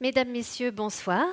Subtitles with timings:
[0.00, 1.28] Mesdames, Messieurs, bonsoir.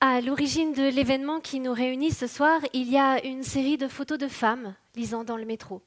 [0.00, 3.88] À l'origine de l'événement qui nous réunit ce soir, il y a une série de
[3.88, 5.82] photos de femmes lisant dans le métro.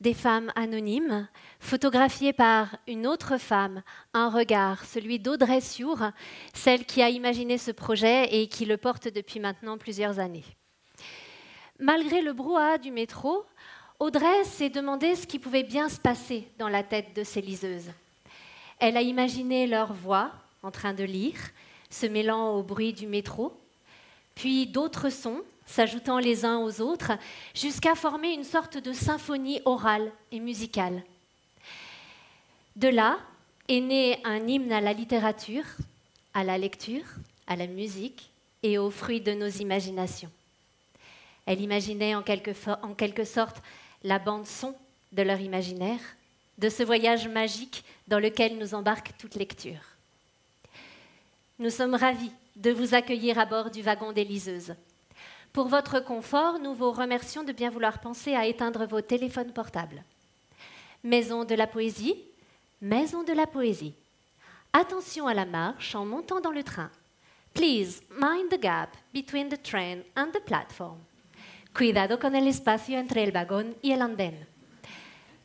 [0.00, 1.26] Des femmes anonymes,
[1.58, 3.82] photographiées par une autre femme,
[4.14, 5.98] un regard, celui d'Audrey Siour,
[6.54, 10.44] celle qui a imaginé ce projet et qui le porte depuis maintenant plusieurs années.
[11.80, 13.44] Malgré le brouhaha du métro,
[13.98, 17.90] Audrey s'est demandé ce qui pouvait bien se passer dans la tête de ces liseuses.
[18.78, 20.30] Elle a imaginé leur voix
[20.62, 21.38] en train de lire,
[21.90, 23.58] se mêlant au bruit du métro,
[24.34, 27.12] puis d'autres sons s'ajoutant les uns aux autres,
[27.54, 31.04] jusqu'à former une sorte de symphonie orale et musicale.
[32.76, 33.18] De là
[33.68, 35.64] est né un hymne à la littérature,
[36.34, 37.04] à la lecture,
[37.46, 38.30] à la musique
[38.62, 40.30] et aux fruits de nos imaginations.
[41.46, 43.62] Elle imaginait en quelque, sorte
[44.02, 44.74] la bande son
[45.12, 46.00] de leur imaginaire,
[46.58, 49.89] de ce voyage magique dans lequel nous embarque toute lecture.
[51.60, 54.74] Nous sommes ravis de vous accueillir à bord du wagon des liseuses.
[55.52, 60.02] Pour votre confort, nous vous remercions de bien vouloir penser à éteindre vos téléphones portables.
[61.04, 62.16] Maison de la poésie,
[62.80, 63.92] maison de la poésie.
[64.72, 66.90] Attention à la marche en montant dans le train.
[67.52, 70.96] Please mind the gap between the train and the platform.
[71.74, 74.46] Cuidado con el espacio entre el vagón y el andén.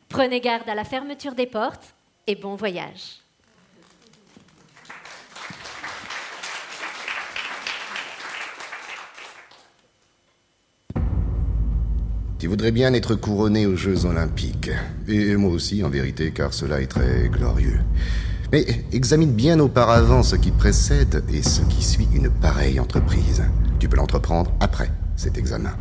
[0.08, 1.92] Prenez garde à la fermeture des portes
[2.26, 3.20] et bon voyage.
[12.38, 14.70] Tu voudrais bien être couronné aux Jeux Olympiques.
[15.08, 17.80] Et moi aussi, en vérité, car cela est très glorieux.
[18.52, 23.42] Mais examine bien auparavant ce qui précède et ce qui suit une pareille entreprise.
[23.78, 25.72] Tu peux l'entreprendre après cet examen.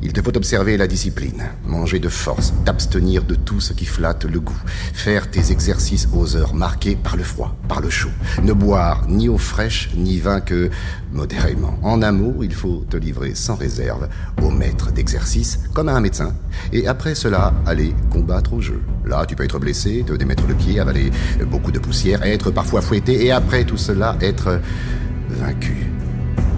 [0.00, 4.24] Il te faut observer la discipline, manger de force, t'abstenir de tout ce qui flatte
[4.24, 4.62] le goût,
[4.94, 8.10] faire tes exercices aux heures marquées par le froid, par le chaud,
[8.44, 10.70] ne boire ni eau fraîche ni vin que
[11.12, 11.76] modérément.
[11.82, 14.08] En un mot, il faut te livrer sans réserve
[14.40, 16.32] au maître d'exercice comme à un médecin,
[16.72, 18.80] et après cela, aller combattre au jeu.
[19.04, 21.10] Là, tu peux être blessé, te démettre le pied, avaler
[21.50, 24.60] beaucoup de poussière, être parfois fouetté, et après tout cela, être
[25.28, 25.90] vaincu.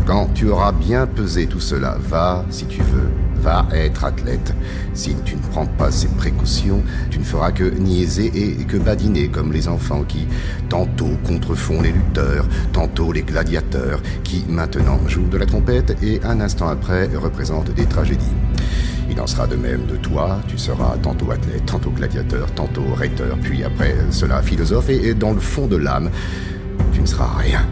[0.07, 3.09] Quand tu auras bien pesé tout cela, va, si tu veux,
[3.41, 4.55] va être athlète.
[4.95, 9.29] Si tu ne prends pas ces précautions, tu ne feras que niaiser et que badiner
[9.29, 10.27] comme les enfants qui,
[10.69, 16.41] tantôt contrefont les lutteurs, tantôt les gladiateurs, qui maintenant jouent de la trompette et un
[16.41, 18.35] instant après représentent des tragédies.
[19.11, 23.37] Il en sera de même de toi, tu seras tantôt athlète, tantôt gladiateur, tantôt rhéteur,
[23.43, 26.11] puis après cela philosophe, et dans le fond de l'âme,
[26.93, 27.67] tu ne seras rien.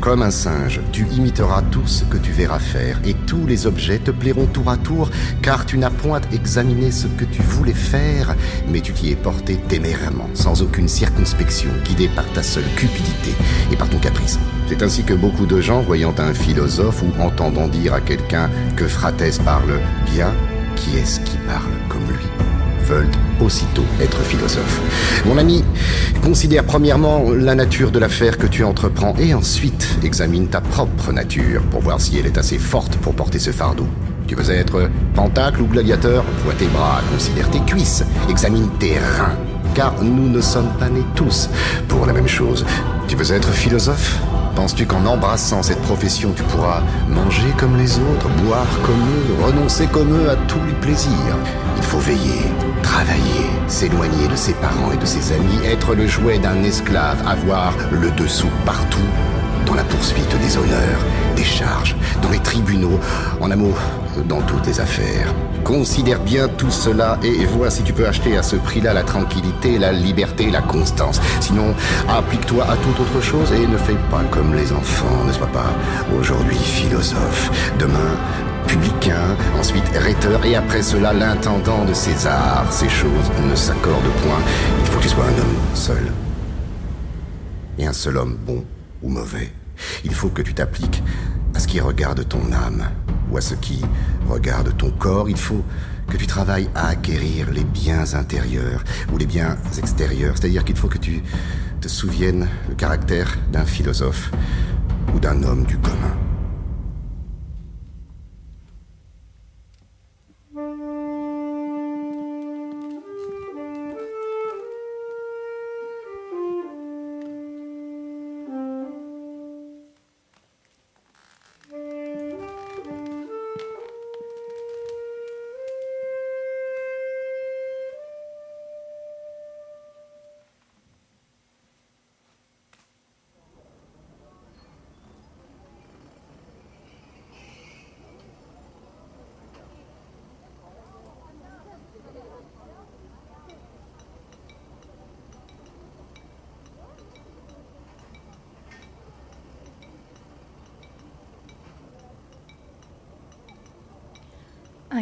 [0.00, 3.98] Comme un singe, tu imiteras tout ce que tu verras faire, et tous les objets
[3.98, 5.10] te plairont tour à tour,
[5.42, 8.34] car tu n'as point examiné ce que tu voulais faire,
[8.66, 13.34] mais tu t'y es porté témérairement, sans aucune circonspection, guidé par ta seule cupidité
[13.70, 14.38] et par ton caprice.
[14.68, 18.88] C'est ainsi que beaucoup de gens, voyant un philosophe ou entendant dire à quelqu'un que
[18.88, 20.32] Fratès parle bien,
[20.76, 22.49] qui est-ce qui parle comme lui?
[22.90, 24.80] Veulent aussitôt être philosophe.
[25.24, 25.62] Mon ami,
[26.22, 31.62] considère premièrement la nature de l'affaire que tu entreprends et ensuite examine ta propre nature
[31.70, 33.86] pour voir si elle est assez forte pour porter ce fardeau.
[34.26, 39.36] Tu veux être pentacle ou gladiateur Vois tes bras, considère tes cuisses, examine tes reins.
[39.74, 41.48] Car nous ne sommes pas nés tous
[41.86, 42.66] pour la même chose.
[43.06, 44.20] Tu veux être philosophe?
[44.60, 49.86] Penses-tu qu'en embrassant cette profession, tu pourras manger comme les autres, boire comme eux, renoncer
[49.86, 51.38] comme eux à tous les plaisirs?
[51.78, 52.42] Il faut veiller,
[52.82, 57.72] travailler, s'éloigner de ses parents et de ses amis, être le jouet d'un esclave, avoir
[57.90, 58.98] le dessous partout,
[59.64, 61.06] dans la poursuite des honneurs,
[61.36, 63.00] des charges, dans les tribunaux,
[63.40, 63.78] en amour,
[64.28, 65.34] dans toutes les affaires.
[65.64, 69.78] Considère bien tout cela et vois si tu peux acheter à ce prix-là la tranquillité,
[69.78, 71.20] la liberté, la constance.
[71.40, 71.74] Sinon,
[72.08, 75.72] applique-toi à toute autre chose et ne fais pas comme les enfants, ne sois pas
[76.18, 78.16] aujourd'hui philosophe, demain
[78.66, 82.66] publicain, ensuite rhéteur et après cela l'intendant de César.
[82.70, 84.40] Ces choses ne s'accordent point.
[84.80, 86.12] Il faut que tu sois un homme seul.
[87.78, 88.64] Et un seul homme bon
[89.02, 89.52] ou mauvais.
[90.04, 91.02] Il faut que tu t'appliques
[91.54, 92.88] à ce qui regarde ton âme
[93.30, 93.80] ou à ce qui
[94.28, 95.28] regarde ton corps.
[95.28, 95.64] Il faut
[96.08, 98.82] que tu travailles à acquérir les biens intérieurs
[99.12, 100.34] ou les biens extérieurs.
[100.36, 101.22] C'est-à-dire qu'il faut que tu
[101.80, 104.30] te souviennes le caractère d'un philosophe
[105.14, 106.29] ou d'un homme du commun.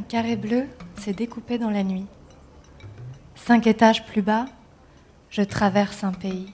[0.08, 0.66] Carré bleu
[0.96, 2.06] s'est découpé dans la nuit.
[3.34, 4.46] Cinq étages plus bas,
[5.28, 6.52] je traverse un pays.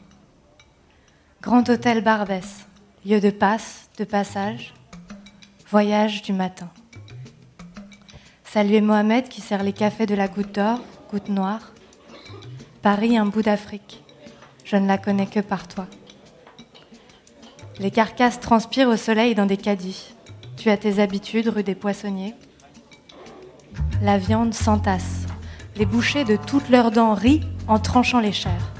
[1.40, 2.66] Grand hôtel Barbès,
[3.06, 4.74] lieu de passe, de passage,
[5.70, 6.68] voyage du matin.
[8.42, 10.80] Saluer Mohamed qui sert les cafés de la goutte d'or,
[11.10, 11.72] goutte noire.
[12.82, 14.02] Paris, un bout d'Afrique.
[14.64, 15.86] Je ne la connais que par toi.
[17.78, 20.12] Les carcasses transpirent au soleil dans des caddies.
[20.56, 22.34] Tu as tes habitudes rue des Poissonniers.
[24.02, 25.26] La viande s'entasse.
[25.76, 28.72] Les bouchers de toutes leurs dents rient en tranchant les chairs.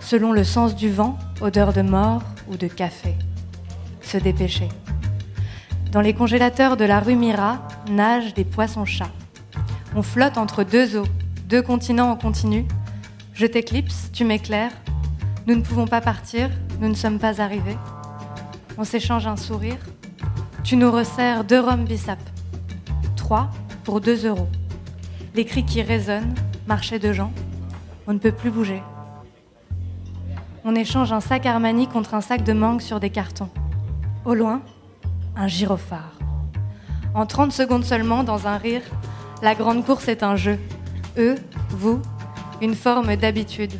[0.00, 3.14] Selon le sens du vent, odeur de mort ou de café.
[4.00, 4.68] Se dépêcher.
[5.92, 9.10] Dans les congélateurs de la rue Mira nagent des poissons-chats.
[9.96, 11.06] On flotte entre deux eaux,
[11.46, 12.66] deux continents en continu.
[13.34, 14.72] Je t'éclipse, tu m'éclaires.
[15.46, 16.50] Nous ne pouvons pas partir,
[16.80, 17.76] nous ne sommes pas arrivés.
[18.76, 19.78] On s'échange un sourire.
[20.62, 22.18] Tu nous resserres deux rhums bissap.
[23.16, 23.50] Trois
[23.88, 24.48] pour deux euros.
[25.34, 26.34] Les cris qui résonnent,
[26.66, 27.32] marché de gens.
[28.06, 28.82] On ne peut plus bouger.
[30.62, 33.48] On échange un sac Armani contre un sac de mangue sur des cartons.
[34.26, 34.60] Au loin,
[35.36, 36.18] un gyrophare.
[37.14, 38.82] En 30 secondes seulement, dans un rire,
[39.40, 40.58] la grande course est un jeu.
[41.16, 41.36] Eux,
[41.70, 42.02] vous,
[42.60, 43.72] une forme d'habitude.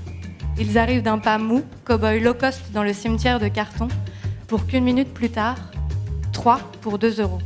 [0.59, 3.89] Ils arrivent d'un pas mou, cow-boy low cost dans le cimetière de carton,
[4.47, 5.59] pour qu'une minute plus tard,
[6.33, 7.41] trois pour deux euros.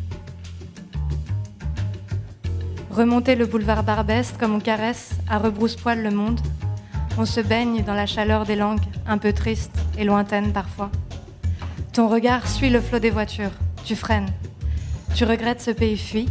[2.93, 6.39] Remonter le boulevard Barbès comme on caresse à rebrousse-poil le monde,
[7.17, 10.91] on se baigne dans la chaleur des langues, un peu tristes et lointaines parfois.
[11.95, 13.51] Ton regard suit le flot des voitures,
[13.87, 14.29] tu freines.
[15.15, 16.29] Tu regrettes ce pays fui,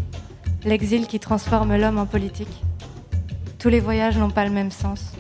[0.64, 2.64] l'exil qui transforme l'homme en politique.
[3.58, 5.14] Tous les voyages n'ont pas le même sens.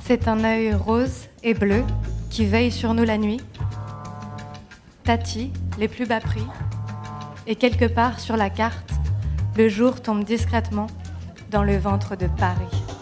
[0.00, 1.82] C'est un œil rose et bleu
[2.28, 3.40] qui veille sur nous la nuit.
[5.04, 5.50] Tati,
[5.80, 6.46] les plus bas prix.
[7.46, 8.90] Et quelque part sur la carte,
[9.56, 10.88] le jour tombe discrètement
[11.50, 12.99] dans le ventre de Paris.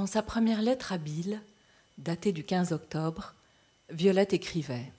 [0.00, 1.42] Dans sa première lettre à Bill,
[1.98, 3.34] datée du 15 octobre,
[3.92, 4.90] Violette écrivait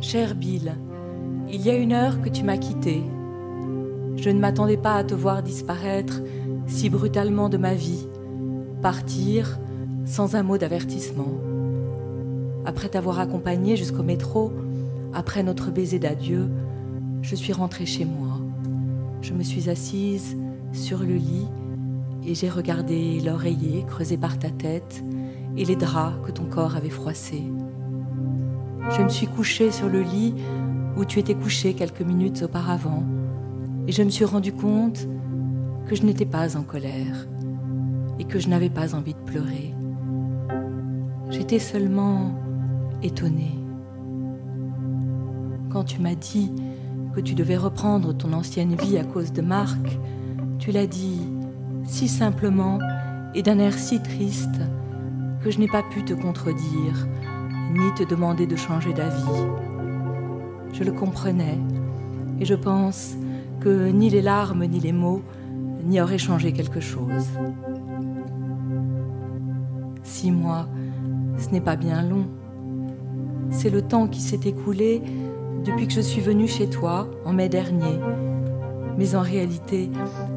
[0.00, 0.76] Cher Bill,
[1.50, 3.02] il y a une heure que tu m'as quitté.
[4.14, 6.20] Je ne m'attendais pas à te voir disparaître
[6.68, 8.06] si brutalement de ma vie,
[8.82, 9.58] partir
[10.06, 11.40] sans un mot d'avertissement.
[12.64, 14.52] Après t'avoir accompagné jusqu'au métro,
[15.12, 16.48] après notre baiser d'adieu,
[17.20, 18.38] je suis rentrée chez moi.
[19.22, 20.36] Je me suis assise
[20.72, 21.48] sur le lit
[22.24, 25.04] et j'ai regardé l'oreiller creusé par ta tête
[25.56, 27.44] et les draps que ton corps avait froissés.
[28.90, 30.34] Je me suis couchée sur le lit
[30.96, 33.04] où tu étais couché quelques minutes auparavant
[33.86, 35.06] et je me suis rendu compte
[35.86, 37.26] que je n'étais pas en colère
[38.18, 39.74] et que je n'avais pas envie de pleurer.
[41.30, 42.34] J'étais seulement
[43.02, 43.58] étonnée.
[45.70, 46.52] Quand tu m'as dit
[47.14, 49.98] que tu devais reprendre ton ancienne vie à cause de Marc,
[50.58, 51.20] tu l'as dit
[51.84, 52.78] si simplement
[53.34, 54.60] et d'un air si triste
[55.42, 57.08] que je n'ai pas pu te contredire,
[57.72, 59.46] ni te demander de changer d'avis.
[60.72, 61.58] Je le comprenais,
[62.40, 63.16] et je pense
[63.60, 65.22] que ni les larmes ni les mots
[65.84, 67.26] n'y auraient changé quelque chose.
[70.02, 70.68] Six mois,
[71.38, 72.26] ce n'est pas bien long.
[73.50, 75.02] C'est le temps qui s'est écoulé
[75.64, 77.98] depuis que je suis venue chez toi en mai dernier.
[78.98, 79.90] Mais en réalité,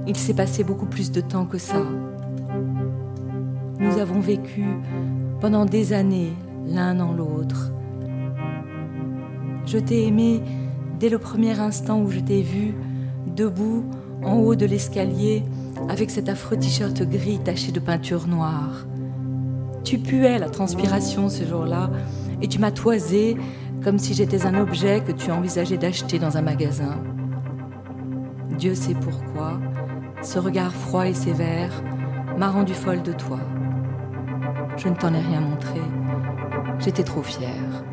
[0.07, 1.83] il s'est passé beaucoup plus de temps que ça.
[3.79, 4.65] Nous avons vécu
[5.41, 6.33] pendant des années
[6.67, 7.71] l'un dans l'autre.
[9.65, 10.41] Je t'ai aimé
[10.99, 12.73] dès le premier instant où je t'ai vu
[13.35, 13.83] debout
[14.23, 15.43] en haut de l'escalier
[15.89, 18.85] avec cet affreux t-shirt gris taché de peinture noire.
[19.83, 21.89] Tu puais la transpiration ce jour-là
[22.41, 23.37] et tu m'as toisé
[23.83, 26.97] comme si j'étais un objet que tu envisageais d'acheter dans un magasin.
[28.57, 29.59] Dieu sait pourquoi,
[30.21, 31.71] ce regard froid et sévère
[32.37, 33.39] m'a rendu folle de toi.
[34.77, 35.81] Je ne t'en ai rien montré.
[36.79, 37.83] J'étais trop fière.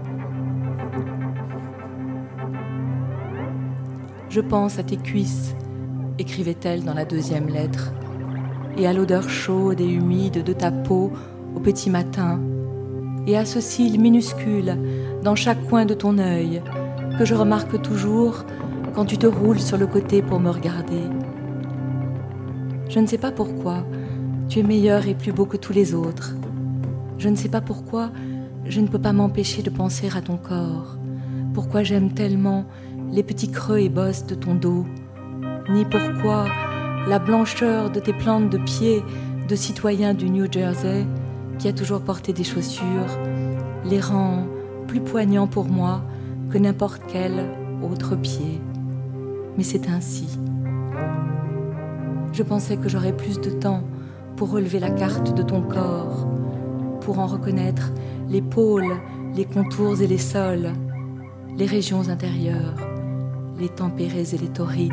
[4.28, 5.54] Je pense à tes cuisses,
[6.18, 7.92] écrivait-elle dans la deuxième lettre,
[8.76, 11.12] et à l'odeur chaude et humide de ta peau
[11.56, 12.40] au petit matin,
[13.26, 14.78] et à ce cil minuscule
[15.22, 16.62] dans chaque coin de ton œil,
[17.18, 18.44] que je remarque toujours
[18.94, 21.02] quand tu te roules sur le côté pour me regarder.
[22.88, 23.84] Je ne sais pas pourquoi,
[24.48, 26.34] tu es meilleur et plus beau que tous les autres.
[27.18, 28.10] Je ne sais pas pourquoi,
[28.66, 30.98] je ne peux pas m'empêcher de penser à ton corps.
[31.54, 32.66] Pourquoi j'aime tellement
[33.10, 34.86] les petits creux et bosses de ton dos.
[35.70, 36.46] Ni pourquoi
[37.08, 39.02] la blancheur de tes plantes de pied
[39.48, 41.06] de citoyen du New Jersey
[41.58, 43.18] qui a toujours porté des chaussures
[43.84, 44.46] les rend
[44.86, 46.02] plus poignants pour moi
[46.50, 47.32] que n'importe quel
[47.82, 48.60] autre pied.
[49.56, 50.38] Mais c'est ainsi.
[52.32, 53.82] Je pensais que j'aurais plus de temps
[54.36, 56.26] pour relever la carte de ton corps,
[57.00, 57.92] pour en reconnaître
[58.28, 58.96] les pôles,
[59.34, 60.72] les contours et les sols,
[61.56, 62.76] les régions intérieures,
[63.58, 64.92] les tempérés et les torrides,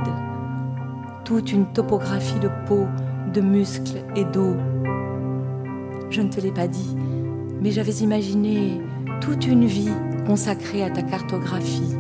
[1.24, 2.86] toute une topographie de peau,
[3.34, 4.56] de muscles et d'eau.
[6.10, 6.96] Je ne te l'ai pas dit,
[7.62, 8.82] mais j'avais imaginé
[9.22, 9.94] toute une vie
[10.26, 11.96] consacrée à ta cartographie,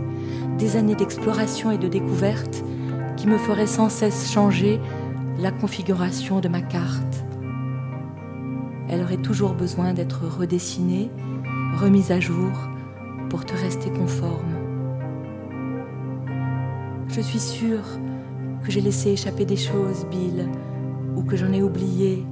[0.59, 2.63] des années d'exploration et de découverte
[3.15, 4.79] qui me feraient sans cesse changer
[5.39, 7.23] la configuration de ma carte.
[8.89, 11.09] Elle aurait toujours besoin d'être redessinée,
[11.77, 12.51] remise à jour,
[13.29, 14.53] pour te rester conforme.
[17.07, 17.85] Je suis sûre
[18.63, 20.49] que j'ai laissé échapper des choses, Bill,
[21.15, 22.25] ou que j'en ai oublié,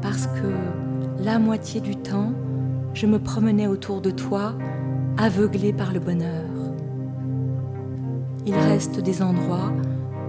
[0.00, 2.32] parce que la moitié du temps,
[2.94, 4.54] je me promenais autour de toi,
[5.18, 6.41] aveuglée par le bonheur.
[8.44, 9.72] Il reste des endroits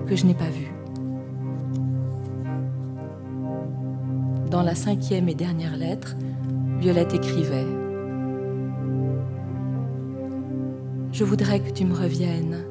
[0.06, 0.72] que je n'ai pas vus.
[4.52, 6.16] Dans la cinquième et dernière lettre,
[6.80, 7.66] Violette écrivait
[11.12, 12.64] Je voudrais que tu me reviennes,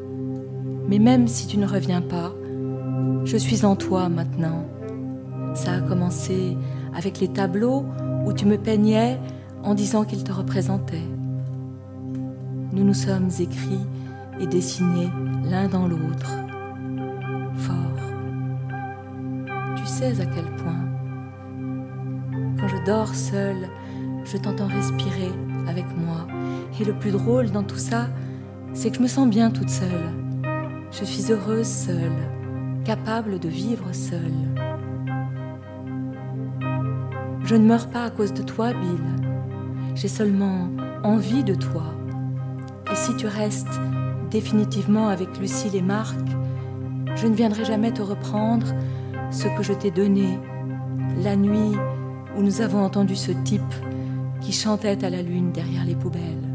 [0.88, 2.32] mais même si tu ne reviens pas,
[3.25, 4.64] je suis en toi maintenant.
[5.54, 6.56] Ça a commencé
[6.94, 7.84] avec les tableaux
[8.26, 9.18] où tu me peignais
[9.64, 11.08] en disant qu'ils te représentaient.
[12.72, 13.87] Nous nous sommes écrits
[14.41, 15.11] et dessinés
[15.45, 16.31] l'un dans l'autre.
[17.57, 17.77] Fort.
[19.77, 20.93] Tu sais à quel point
[22.62, 23.69] quand je dors seule,
[24.25, 25.33] je t'entends respirer
[25.67, 26.29] avec moi.
[26.81, 28.07] Et le plus drôle dans tout ça,
[28.73, 30.12] c'est que je me sens bien toute seule.
[30.93, 32.17] Je suis heureuse seule,
[32.85, 34.33] capable de vivre seule.
[37.43, 39.27] Je ne meurs pas à cause de toi, Bill.
[39.97, 40.69] J'ai seulement
[41.03, 41.95] envie de toi.
[42.93, 43.81] Et si tu restes
[44.33, 46.17] définitivement avec Lucille et Marc,
[47.15, 48.67] je ne viendrai jamais te reprendre
[49.31, 50.39] ce que je t'ai donné
[51.23, 51.77] la nuit
[52.37, 53.75] où nous avons entendu ce type
[54.41, 56.49] qui chantait à la lune derrière les poubelles.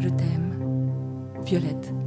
[0.00, 0.58] Je t'aime,
[1.44, 1.97] Violette.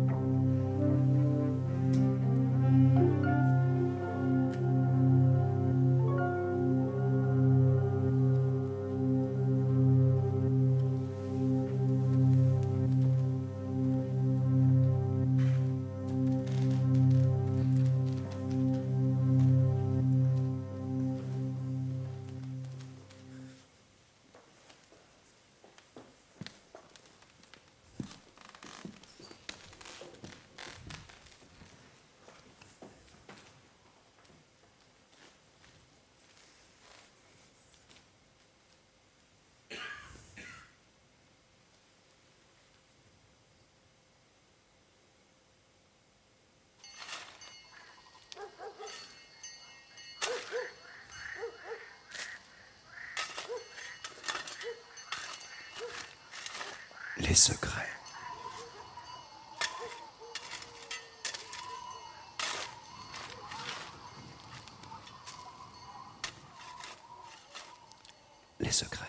[68.71, 69.05] Secrets.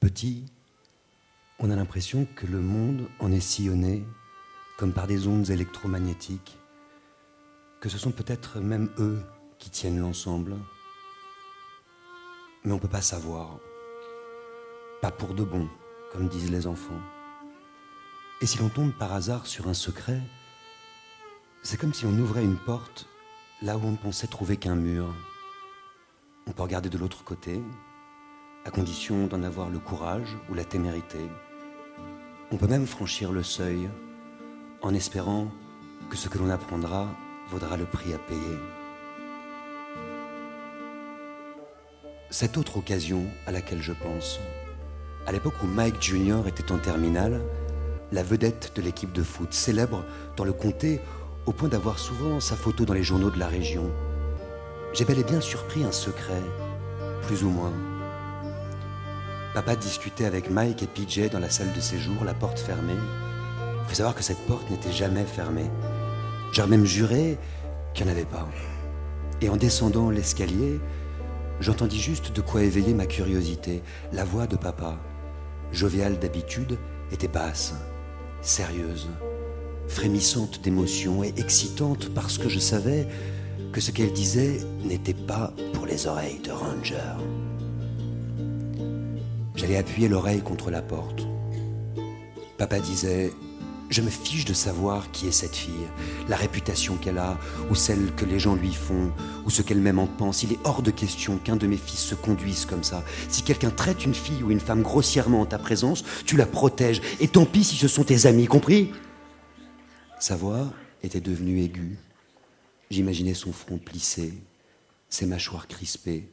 [0.00, 0.46] Petit,
[1.58, 4.04] on a l'impression que le monde en est sillonné
[4.78, 6.58] comme par des ondes électromagnétiques,
[7.80, 9.22] que ce sont peut-être même eux
[9.58, 10.56] qui tiennent l'ensemble
[12.66, 13.58] mais on ne peut pas savoir.
[15.00, 15.68] Pas pour de bon,
[16.12, 17.00] comme disent les enfants.
[18.40, 20.20] Et si l'on tombe par hasard sur un secret,
[21.62, 23.08] c'est comme si on ouvrait une porte
[23.62, 25.06] là où on ne pensait trouver qu'un mur.
[26.46, 27.60] On peut regarder de l'autre côté,
[28.64, 31.18] à condition d'en avoir le courage ou la témérité.
[32.50, 33.88] On peut même franchir le seuil
[34.82, 35.48] en espérant
[36.10, 37.08] que ce que l'on apprendra
[37.48, 38.58] vaudra le prix à payer.
[42.30, 44.40] cette autre occasion à laquelle je pense,
[45.26, 46.46] à l'époque où Mike Jr.
[46.46, 47.40] était en terminale,
[48.12, 50.04] la vedette de l'équipe de foot, célèbre
[50.36, 51.00] dans le comté
[51.46, 53.90] au point d'avoir souvent sa photo dans les journaux de la région,
[54.92, 56.42] j'ai bel et bien surpris un secret,
[57.22, 57.72] plus ou moins.
[59.54, 62.92] Papa discutait avec Mike et PJ dans la salle de séjour, la porte fermée.
[62.94, 65.70] Il faut savoir que cette porte n'était jamais fermée.
[66.52, 67.38] J'aurais même juré
[67.94, 68.48] qu'il n'y en avait pas.
[69.40, 70.80] Et en descendant l'escalier,
[71.60, 73.82] j'entendis juste de quoi éveiller ma curiosité.
[74.12, 74.98] La voix de papa,
[75.72, 76.78] joviale d'habitude,
[77.12, 77.74] était basse,
[78.40, 79.08] sérieuse,
[79.88, 83.06] frémissante d'émotion et excitante parce que je savais
[83.72, 87.16] que ce qu'elle disait n'était pas pour les oreilles de Ranger.
[89.54, 91.26] J'allais appuyer l'oreille contre la porte.
[92.58, 93.32] Papa disait
[93.88, 95.72] Je me fiche de savoir qui est cette fille,
[96.28, 97.38] la réputation qu'elle a,
[97.70, 99.12] ou celle que les gens lui font,
[99.44, 100.42] ou ce qu'elle-même en pense.
[100.42, 103.02] Il est hors de question qu'un de mes fils se conduise comme ça.
[103.28, 107.00] Si quelqu'un traite une fille ou une femme grossièrement en ta présence, tu la protèges,
[107.20, 108.92] et tant pis si ce sont tes amis, compris?
[110.18, 111.98] Sa voix était devenue aiguë.
[112.90, 114.32] J'imaginais son front plissé,
[115.10, 116.28] ses mâchoires crispées,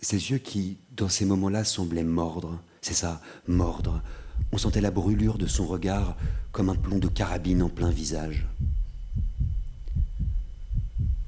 [0.00, 2.60] ses yeux qui, dans ces moments-là, semblaient mordre.
[2.82, 4.02] C'est ça, mordre.
[4.52, 6.16] On sentait la brûlure de son regard
[6.52, 8.46] comme un plomb de carabine en plein visage.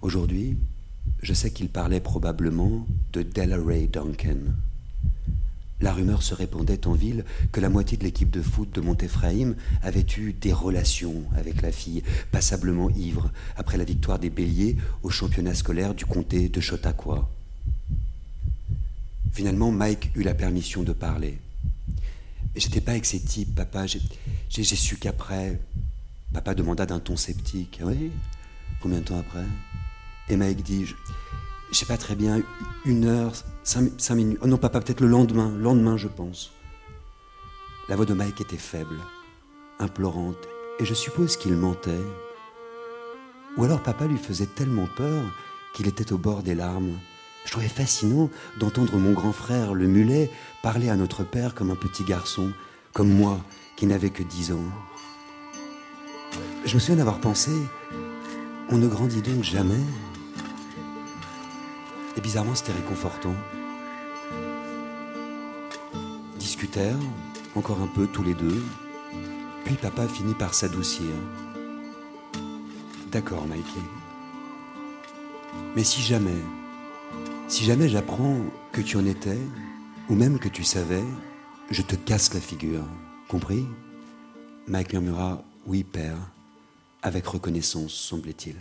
[0.03, 0.57] Aujourd'hui,
[1.23, 4.39] je sais qu'il parlait probablement de Della Ray Duncan.
[5.83, 9.57] La rumeur se répandait en ville que la moitié de l'équipe de foot de Montéphraïm
[9.83, 15.11] avait eu des relations avec la fille, passablement ivre, après la victoire des Béliers au
[15.11, 17.29] championnat scolaire du comté de Chautauqua.
[19.33, 21.39] Finalement, Mike eut la permission de parler.
[22.55, 23.87] J'étais pas avec ces types, papa.
[23.87, 25.59] J'ai su qu'après,
[26.33, 27.81] papa demanda d'un ton sceptique.
[27.83, 28.13] Oui
[28.81, 29.47] Combien de temps après?
[30.29, 30.85] Et Mike dit,
[31.73, 32.43] je, sais pas très bien,
[32.85, 33.33] une heure,
[33.65, 34.39] cinq, minutes.
[34.43, 35.53] Oh non, papa, peut-être le lendemain.
[35.59, 36.53] Lendemain, je pense.
[37.89, 38.99] La voix de Mike était faible,
[39.81, 41.91] implorante, et je suppose qu'il mentait.
[43.57, 45.25] Ou alors papa lui faisait tellement peur
[45.75, 46.99] qu'il était au bord des larmes.
[47.45, 50.31] Je trouvais fascinant d'entendre mon grand frère, le mulet,
[50.63, 52.53] parler à notre père comme un petit garçon,
[52.93, 53.41] comme moi,
[53.77, 54.71] qui n'avais que dix ans.
[56.65, 57.51] Je me souviens d'avoir pensé,
[58.71, 59.75] on ne grandit donc jamais.
[62.17, 63.35] Et bizarrement, c'était réconfortant.
[66.39, 66.99] Discutèrent,
[67.57, 68.63] encore un peu tous les deux,
[69.65, 71.11] puis papa finit par s'adoucir.
[73.11, 73.81] D'accord, Mikey.
[75.77, 76.31] Mais si jamais,
[77.49, 78.39] si jamais j'apprends
[78.73, 79.39] que tu en étais,
[80.09, 81.05] ou même que tu savais,
[81.71, 82.85] je te casse la figure.
[83.29, 83.67] Compris?
[84.67, 86.19] Mike murmura Oui, père,
[87.03, 88.57] avec reconnaissance, semblait-il.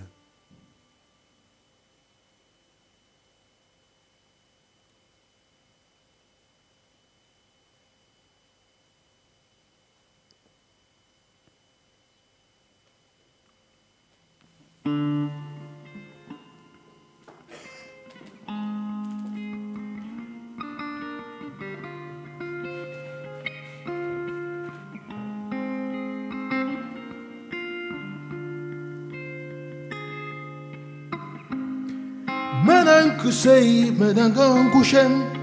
[33.29, 35.41] Sei medangan kushem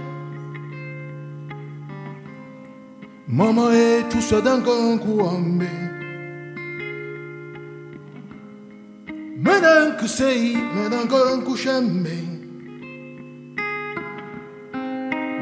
[3.28, 5.68] Mama e tu sadangan kuambe
[9.36, 12.18] Medan kusei medangan kushembe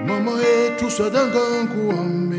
[0.04, 2.35] Mama e tu sadangan kuambe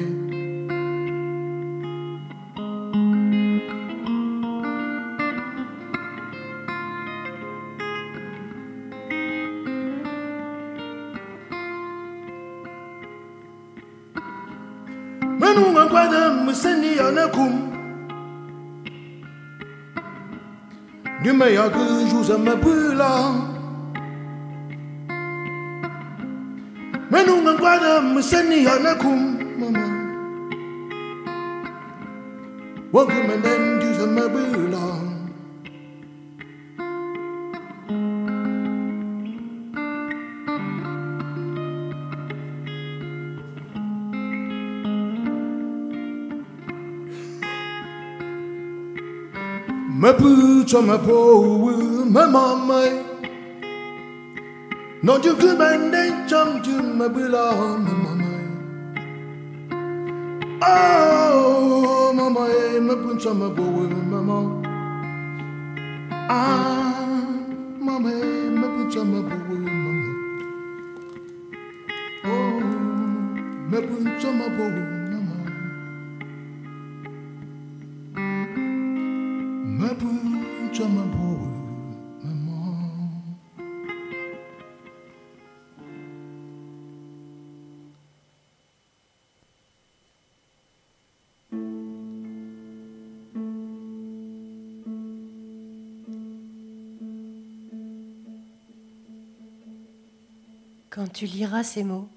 [21.34, 23.32] meilleur que je plus là.
[27.10, 29.98] Mais nous, on croit de me sentir en akum, maman.
[33.44, 35.07] Then you aime plus
[50.18, 51.18] pucha me po
[52.06, 52.80] me mama.
[55.04, 58.32] No you could bend it jump to me below me mama.
[60.64, 62.48] Oh mama
[62.88, 64.38] me pucha me po me mama.
[66.30, 67.26] Ah
[67.80, 70.12] mama me pucha me po mama.
[72.26, 72.60] Oh
[73.70, 74.66] me pucha me po
[100.98, 102.10] Quand tu liras ces mots,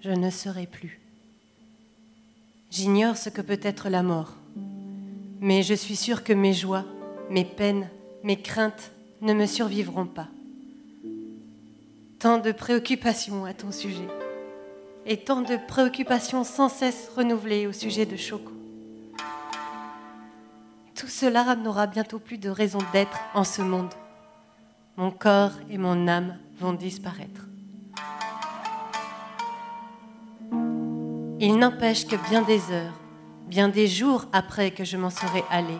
[0.00, 1.00] je ne serai plus.
[2.68, 4.34] J'ignore ce que peut être la mort,
[5.40, 6.84] mais je suis sûre que mes joies,
[7.30, 7.88] mes peines,
[8.24, 10.26] mes craintes ne me survivront pas.
[12.18, 14.08] Tant de préoccupations à ton sujet,
[15.06, 18.50] et tant de préoccupations sans cesse renouvelées au sujet de Choco.
[20.96, 23.94] Tout cela n'aura bientôt plus de raison d'être en ce monde.
[24.96, 27.46] Mon corps et mon âme vont disparaître.
[31.40, 32.98] Il n'empêche que bien des heures,
[33.48, 35.76] bien des jours après que je m'en serai allé,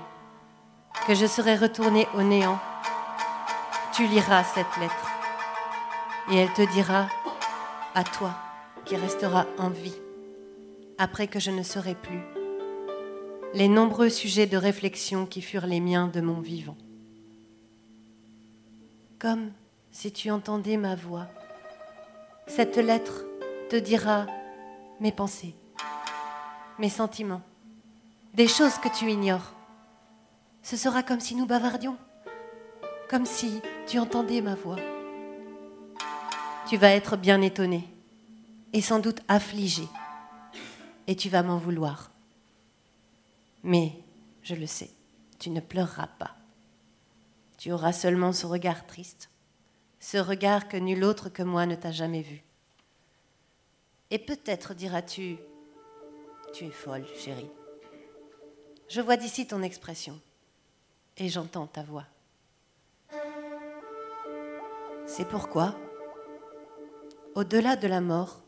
[1.07, 2.59] que je serai retourné au néant,
[3.95, 5.09] tu liras cette lettre
[6.31, 7.07] et elle te dira
[7.95, 8.35] à toi
[8.85, 9.95] qui restera en vie
[10.99, 12.23] après que je ne serai plus
[13.55, 16.77] les nombreux sujets de réflexion qui furent les miens de mon vivant.
[19.18, 19.53] Comme
[19.93, 21.29] si tu entendais ma voix,
[22.47, 23.25] cette lettre
[23.69, 24.27] te dira
[25.01, 25.55] mes pensées,
[26.79, 27.43] mes sentiments,
[28.35, 29.53] des choses que tu ignores.
[30.63, 31.97] Ce sera comme si nous bavardions,
[33.09, 34.79] comme si tu entendais ma voix.
[36.69, 37.89] Tu vas être bien étonné
[38.73, 39.87] et sans doute affligé,
[41.07, 42.11] et tu vas m'en vouloir.
[43.63, 43.93] Mais,
[44.43, 44.91] je le sais,
[45.39, 46.37] tu ne pleureras pas.
[47.59, 49.32] Tu auras seulement ce regard triste,
[50.03, 52.43] ce regard que nul autre que moi ne t'a jamais vu.
[54.11, 55.38] Et peut-être diras-tu,
[56.53, 57.49] tu es folle, chérie.
[58.88, 60.21] Je vois d'ici ton expression
[61.17, 62.05] et j'entends ta voix.
[65.07, 65.77] C'est pourquoi,
[67.37, 68.43] au-delà de la mort,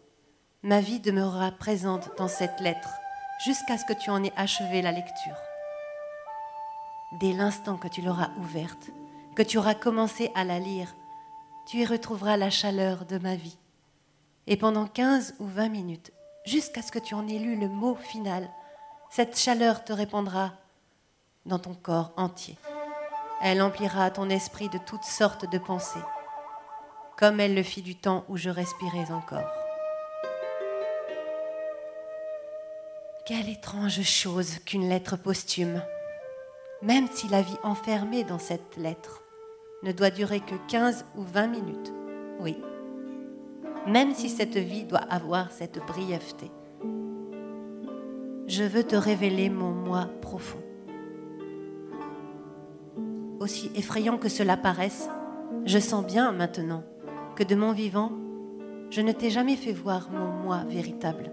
[0.64, 2.90] ma vie demeurera présente dans cette lettre
[3.45, 5.38] jusqu'à ce que tu en aies achevé la lecture.
[7.21, 8.90] Dès l'instant que tu l'auras ouverte,
[9.37, 10.93] que tu auras commencé à la lire,
[11.66, 13.59] tu y retrouveras la chaleur de ma vie
[14.46, 16.12] et pendant 15 ou 20 minutes,
[16.44, 18.50] jusqu'à ce que tu en aies lu le mot final,
[19.11, 20.53] cette chaleur te répandra
[21.46, 22.59] dans ton corps entier.
[23.42, 26.05] Elle emplira ton esprit de toutes sortes de pensées,
[27.16, 29.50] comme elle le fit du temps où je respirais encore.
[33.27, 35.83] Quelle étrange chose qu'une lettre posthume,
[36.83, 39.24] même si la vie enfermée dans cette lettre
[39.85, 41.92] ne doit durer que 15 ou 20 minutes.
[42.40, 42.57] Oui,
[43.87, 46.51] même si cette vie doit avoir cette brièveté.
[48.47, 50.61] Je veux te révéler mon moi profond.
[53.40, 55.09] Aussi effrayant que cela paraisse,
[55.66, 56.83] je sens bien maintenant
[57.37, 58.12] que de mon vivant,
[58.90, 61.31] je ne t'ai jamais fait voir mon moi véritable.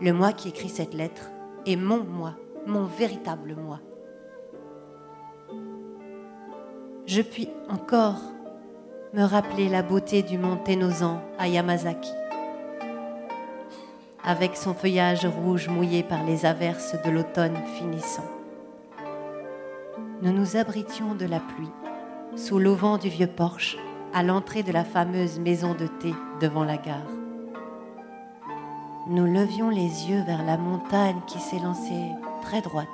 [0.00, 1.30] Le moi qui écrit cette lettre
[1.64, 2.34] est mon moi,
[2.66, 3.80] mon véritable moi.
[7.08, 8.20] Je puis encore
[9.14, 12.12] me rappeler la beauté du mont Tenozan à Yamazaki,
[14.22, 18.26] avec son feuillage rouge mouillé par les averses de l'automne finissant.
[20.20, 21.72] Nous nous abritions de la pluie
[22.36, 23.78] sous l'auvent du vieux porche
[24.12, 27.08] à l'entrée de la fameuse maison de thé devant la gare.
[29.08, 32.10] Nous levions les yeux vers la montagne qui s'élançait
[32.42, 32.86] très droite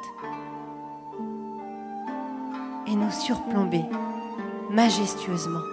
[2.96, 3.84] nous surplombait
[4.70, 5.64] majestueusement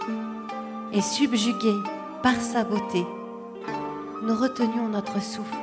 [0.93, 1.79] et subjugués
[2.21, 3.05] par sa beauté,
[4.23, 5.57] nous retenions notre souffle.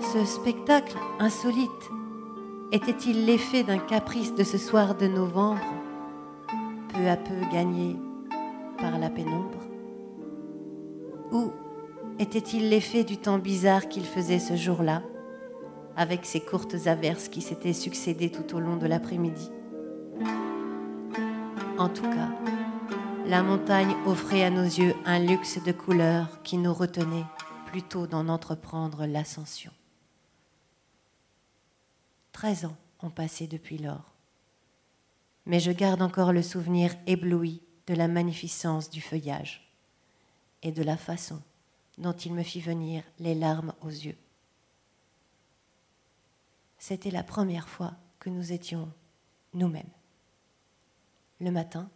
[0.00, 1.90] Ce spectacle insolite
[2.72, 5.60] était-il l'effet d'un caprice de ce soir de novembre,
[6.88, 7.96] peu à peu gagné
[8.78, 9.60] par la pénombre?
[11.32, 11.50] Ou
[12.18, 15.02] était-il l'effet du temps bizarre qu'il faisait ce jour-là,
[15.96, 19.50] avec ces courtes averses qui s'étaient succédées tout au long de l'après-midi?
[21.82, 22.30] En tout cas,
[23.26, 27.24] la montagne offrait à nos yeux un luxe de couleurs qui nous retenait
[27.66, 29.72] plutôt d'en entreprendre l'ascension.
[32.30, 34.12] Treize ans ont passé depuis lors,
[35.44, 39.68] mais je garde encore le souvenir ébloui de la magnificence du feuillage
[40.62, 41.42] et de la façon
[41.98, 44.18] dont il me fit venir les larmes aux yeux.
[46.78, 48.88] C'était la première fois que nous étions
[49.52, 49.90] nous-mêmes.
[51.42, 51.90] Le matin,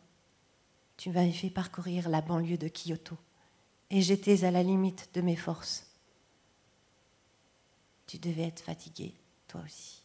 [0.96, 3.16] tu m'avais fait parcourir la banlieue de Kyoto
[3.90, 5.86] et j'étais à la limite de mes forces.
[8.08, 9.14] Tu devais être fatigué,
[9.46, 9.95] toi aussi.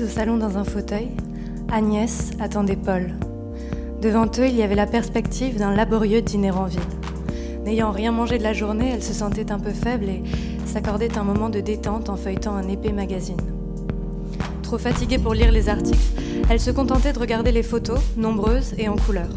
[0.00, 1.08] Au salon dans un fauteuil,
[1.70, 3.12] Agnès attendait Paul.
[4.00, 6.80] Devant eux, il y avait la perspective d'un laborieux dîner en ville.
[7.66, 10.22] N'ayant rien mangé de la journée, elle se sentait un peu faible et
[10.64, 13.36] s'accordait un moment de détente en feuilletant un épais magazine.
[14.62, 15.98] Trop fatiguée pour lire les articles,
[16.48, 19.28] elle se contentait de regarder les photos, nombreuses et en couleur.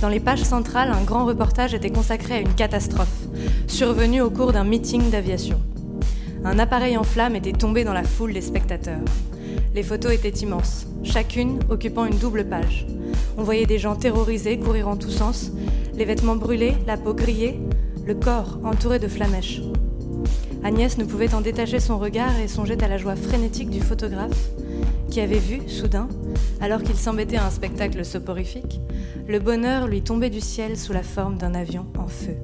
[0.00, 3.28] Dans les pages centrales, un grand reportage était consacré à une catastrophe,
[3.66, 5.60] survenue au cours d'un meeting d'aviation.
[6.42, 9.04] Un appareil en flammes était tombé dans la foule des spectateurs.
[9.74, 12.86] Les photos étaient immenses, chacune occupant une double page.
[13.36, 15.50] On voyait des gens terrorisés courir en tous sens,
[15.96, 17.58] les vêtements brûlés, la peau grillée,
[18.06, 19.62] le corps entouré de flamèches.
[20.62, 24.50] Agnès ne pouvait en détacher son regard et songeait à la joie frénétique du photographe,
[25.10, 26.08] qui avait vu, soudain,
[26.60, 28.80] alors qu'il s'embêtait à un spectacle soporifique,
[29.26, 32.36] le bonheur lui tomber du ciel sous la forme d'un avion en feu.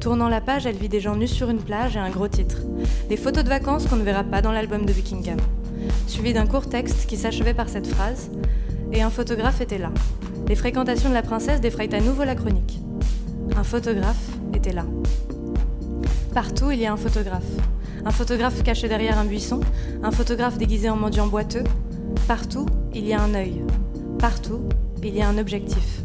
[0.00, 2.58] Tournant la page, elle vit des gens nus sur une plage et un gros titre.
[3.08, 5.38] Des photos de vacances qu'on ne verra pas dans l'album de Buckingham.
[6.06, 8.30] Suivi d'un court texte qui s'achevait par cette phrase
[8.92, 9.90] Et un photographe était là.
[10.48, 12.80] Les fréquentations de la princesse défrayent à nouveau la chronique.
[13.56, 14.84] Un photographe était là.
[16.34, 17.42] Partout, il y a un photographe.
[18.04, 19.60] Un photographe caché derrière un buisson,
[20.02, 21.64] un photographe déguisé en mendiant boiteux.
[22.28, 23.62] Partout, il y a un œil.
[24.18, 24.60] Partout,
[25.02, 26.02] il y a un objectif.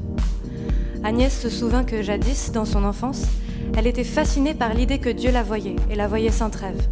[1.04, 3.24] Agnès se souvint que jadis, dans son enfance,
[3.76, 6.88] elle était fascinée par l'idée que Dieu la voyait et la voyait sans trêve.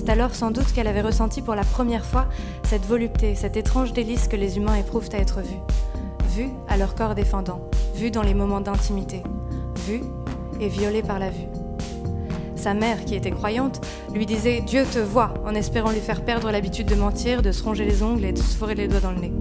[0.00, 2.26] C'est alors sans doute qu'elle avait ressenti pour la première fois
[2.62, 5.60] cette volupté, cette étrange délice que les humains éprouvent à être vus.
[6.34, 9.22] Vus à leur corps défendant, vus dans les moments d'intimité,
[9.86, 10.00] vus
[10.58, 11.44] et violés par la vue.
[12.56, 13.82] Sa mère, qui était croyante,
[14.14, 17.62] lui disait Dieu te voit, en espérant lui faire perdre l'habitude de mentir, de se
[17.62, 19.32] ronger les ongles et de se fourrer les doigts dans le nez.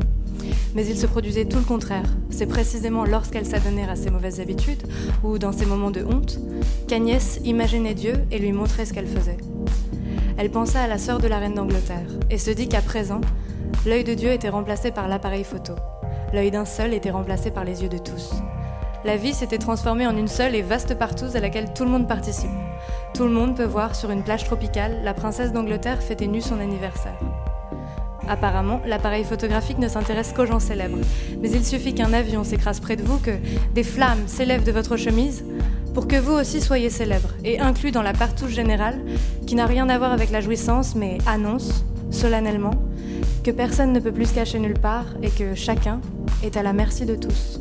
[0.76, 2.18] Mais il se produisait tout le contraire.
[2.32, 4.84] C'est précisément lorsqu'elle s'adonnait à ses mauvaises habitudes,
[5.24, 6.38] ou dans ses moments de honte,
[6.90, 9.38] qu'Agnès imaginait Dieu et lui montrait ce qu'elle faisait.
[10.40, 13.20] Elle pensa à la sœur de la reine d'Angleterre, et se dit qu'à présent,
[13.86, 15.74] l'œil de Dieu était remplacé par l'appareil photo.
[16.32, 18.32] L'œil d'un seul était remplacé par les yeux de tous.
[19.04, 22.08] La vie s'était transformée en une seule et vaste partouze à laquelle tout le monde
[22.08, 22.50] participe.
[23.14, 26.62] Tout le monde peut voir sur une plage tropicale la princesse d'Angleterre fêter nu son
[26.62, 27.20] anniversaire.
[28.30, 31.00] Apparemment, l'appareil photographique ne s'intéresse qu'aux gens célèbres.
[31.42, 33.38] Mais il suffit qu'un avion s'écrase près de vous, que
[33.74, 35.44] des flammes s'élèvent de votre chemise,
[36.00, 39.02] pour que vous aussi soyez célèbre et inclus dans la partouche générale,
[39.46, 42.72] qui n'a rien à voir avec la jouissance, mais annonce, solennellement,
[43.44, 46.00] que personne ne peut plus se cacher nulle part et que chacun
[46.42, 47.59] est à la merci de tous.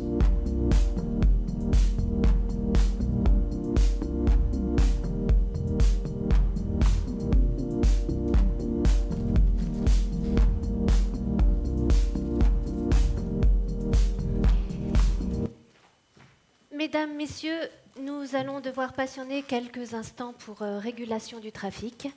[18.29, 22.07] Nous allons devoir passionner quelques instants pour euh, régulation du trafic.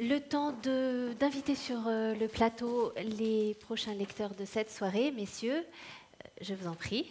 [0.00, 0.52] Le temps
[1.18, 5.12] d'inviter sur euh, le plateau les prochains lecteurs de cette soirée.
[5.12, 7.06] Messieurs, euh, je vous en prie.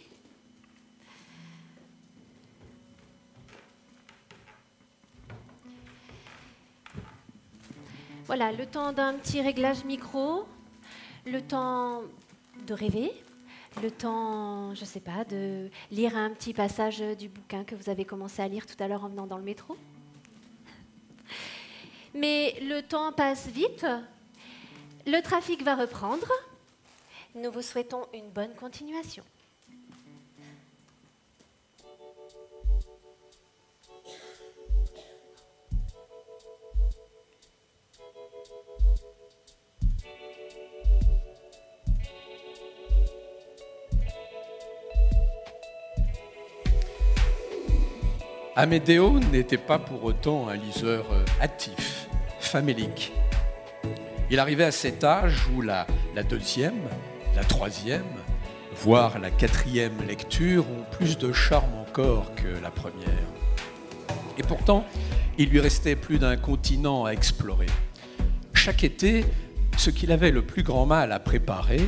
[8.26, 10.46] Voilà, le temps d'un petit réglage micro,
[11.26, 12.02] le temps
[12.66, 13.12] de rêver,
[13.80, 17.88] le temps, je ne sais pas, de lire un petit passage du bouquin que vous
[17.88, 19.76] avez commencé à lire tout à l'heure en venant dans le métro.
[22.14, 23.86] Mais le temps passe vite,
[25.06, 26.30] le trafic va reprendre.
[27.34, 29.24] Nous vous souhaitons une bonne continuation.
[48.54, 52.06] Amédéo n'était pas pour autant un liseur euh, hâtif,
[52.38, 53.14] famélique.
[54.30, 55.86] Il arrivait à cet âge où la
[56.28, 56.82] deuxième,
[57.34, 58.04] la troisième,
[58.76, 63.08] voire la quatrième lecture ont plus de charme encore que la première.
[64.36, 64.84] Et pourtant,
[65.38, 67.68] il lui restait plus d'un continent à explorer.
[68.52, 69.24] Chaque été,
[69.78, 71.80] ce qu'il avait le plus grand mal à préparer,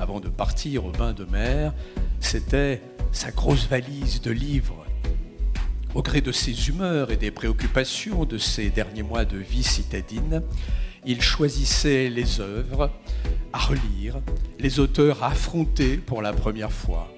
[0.00, 1.72] avant de partir au bain de mer,
[2.20, 4.83] c'était sa grosse valise de livres
[5.94, 10.42] au gré de ses humeurs et des préoccupations de ces derniers mois de vie citadine,
[11.06, 12.90] il choisissait les œuvres
[13.52, 14.20] à relire,
[14.58, 17.08] les auteurs à affronter pour la première fois.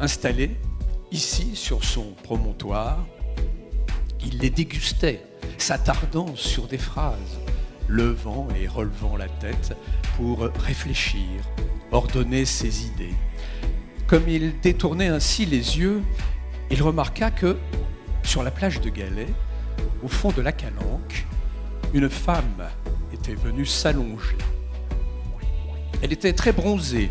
[0.00, 0.50] Installé
[1.12, 3.06] ici sur son promontoire,
[4.24, 5.22] il les dégustait,
[5.56, 7.38] s'attardant sur des phrases,
[7.86, 9.76] levant et relevant la tête
[10.16, 11.22] pour réfléchir,
[11.92, 13.14] ordonner ses idées.
[14.08, 16.02] Comme il détournait ainsi les yeux,
[16.70, 17.56] il remarqua que,
[18.22, 19.32] sur la plage de Galais,
[20.02, 21.26] au fond de la calanque,
[21.94, 22.68] une femme
[23.12, 24.36] était venue s'allonger.
[26.02, 27.10] Elle était très bronzée,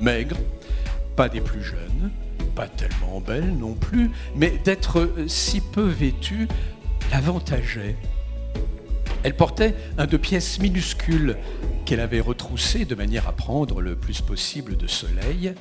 [0.00, 0.36] maigre,
[1.16, 2.10] pas des plus jeunes,
[2.54, 6.48] pas tellement belle non plus, mais d'être si peu vêtue
[7.10, 7.96] l'avantageait.
[9.22, 11.36] Elle portait un de pièces minuscules
[11.84, 15.54] qu'elle avait retroussé de manière à prendre le plus possible de soleil,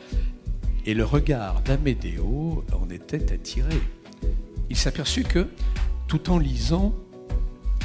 [0.86, 3.80] et le regard d'Amédéo en était attiré.
[4.70, 5.48] Il s'aperçut que,
[6.08, 6.94] tout en lisant,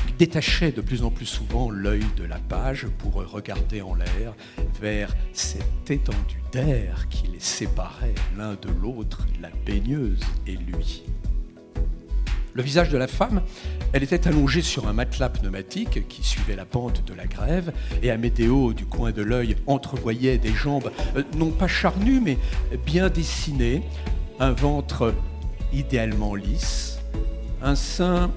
[0.09, 4.35] il détachait de plus en plus souvent l'œil de la page pour regarder en l'air
[4.81, 11.03] vers cette étendue d'air qui les séparait l'un de l'autre, la baigneuse et lui.
[12.57, 13.43] Le visage de la femme,
[13.93, 17.71] elle était allongée sur un matelas pneumatique qui suivait la pente de la grève,
[18.03, 22.39] et Amédéo, du coin de l'œil, entrevoyait des jambes euh, non pas charnues, mais
[22.87, 23.83] bien dessinées,
[24.41, 25.13] un ventre
[25.71, 26.99] idéalement lisse,
[27.61, 28.31] un sein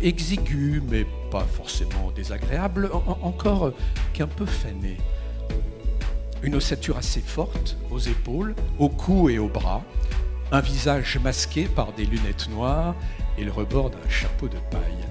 [0.00, 2.88] exigu, mais pas forcément désagréable,
[3.22, 3.72] encore
[4.12, 4.98] qu'un peu fané.
[6.44, 9.82] Une ossature assez forte aux épaules, au cou et aux bras,
[10.54, 12.94] un visage masqué par des lunettes noires
[13.36, 15.04] et le rebord d'un chapeau de paille.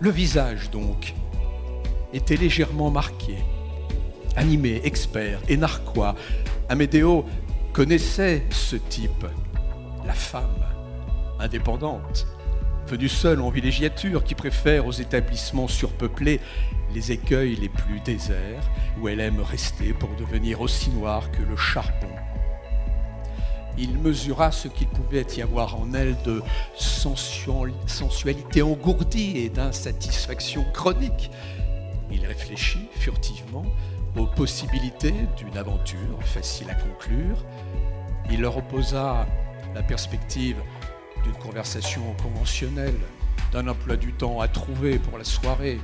[0.00, 1.14] Le visage, donc,
[2.12, 3.36] était légèrement marqué.
[4.34, 6.16] Animé, expert et narquois,
[6.68, 7.24] Amédéo
[7.72, 9.26] connaissait ce type,
[10.04, 10.66] la femme,
[11.38, 12.26] indépendante,
[12.88, 16.40] venue seule en villégiature, qui préfère aux établissements surpeuplés
[16.92, 18.68] les écueils les plus déserts,
[19.00, 22.08] où elle aime rester pour devenir aussi noire que le charbon
[23.78, 26.42] il mesura ce qu'il pouvait y avoir en elle de
[26.76, 31.30] sensualité engourdie et d'insatisfaction chronique.
[32.10, 33.64] Il réfléchit furtivement
[34.16, 37.44] aux possibilités d'une aventure facile à conclure.
[38.30, 39.26] Il leur opposa
[39.74, 40.56] la perspective
[41.24, 42.98] d'une conversation conventionnelle,
[43.52, 45.78] d'un emploi du temps à trouver pour la soirée,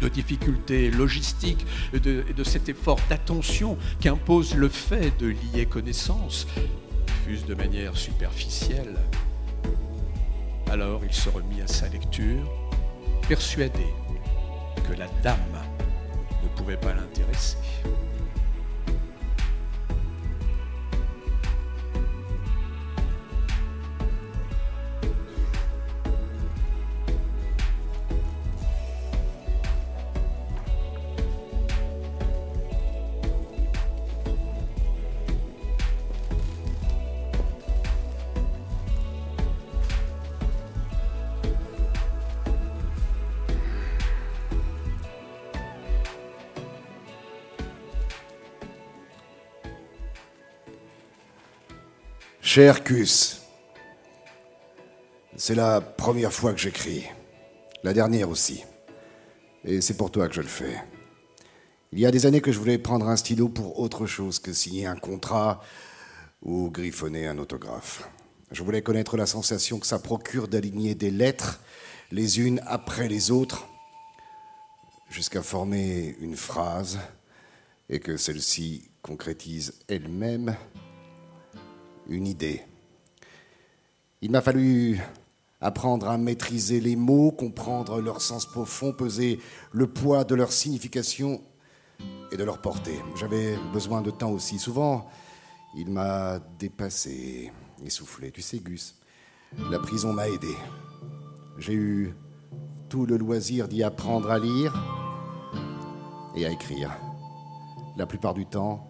[0.00, 6.48] de difficultés logistiques et de, de cet effort d'attention qu'impose le fait de lier connaissance
[7.30, 8.96] de manière superficielle.
[10.70, 12.50] Alors il se remit à sa lecture,
[13.28, 13.86] persuadé
[14.88, 15.38] que la dame
[16.42, 17.58] ne pouvait pas l'intéresser.
[52.54, 53.40] Cher Cus,
[55.36, 57.06] c'est la première fois que j'écris.
[57.82, 58.62] La dernière aussi.
[59.64, 60.76] Et c'est pour toi que je le fais.
[61.92, 64.52] Il y a des années que je voulais prendre un stylo pour autre chose que
[64.52, 65.62] signer un contrat
[66.42, 68.06] ou griffonner un autographe.
[68.50, 71.58] Je voulais connaître la sensation que ça procure d'aligner des lettres
[72.10, 73.66] les unes après les autres
[75.08, 76.98] jusqu'à former une phrase
[77.88, 80.54] et que celle-ci concrétise elle-même
[82.08, 82.62] une idée.
[84.20, 85.00] Il m'a fallu
[85.60, 89.38] apprendre à maîtriser les mots, comprendre leur sens profond, peser
[89.72, 91.40] le poids de leur signification
[92.30, 92.98] et de leur portée.
[93.16, 94.58] J'avais besoin de temps aussi.
[94.58, 95.08] Souvent,
[95.76, 97.52] il m'a dépassé,
[97.84, 98.30] essoufflé.
[98.30, 98.96] Tu sais, Gus,
[99.70, 100.54] la prison m'a aidé.
[101.58, 102.14] J'ai eu
[102.88, 104.74] tout le loisir d'y apprendre à lire
[106.34, 106.90] et à écrire.
[107.96, 108.88] La plupart du temps,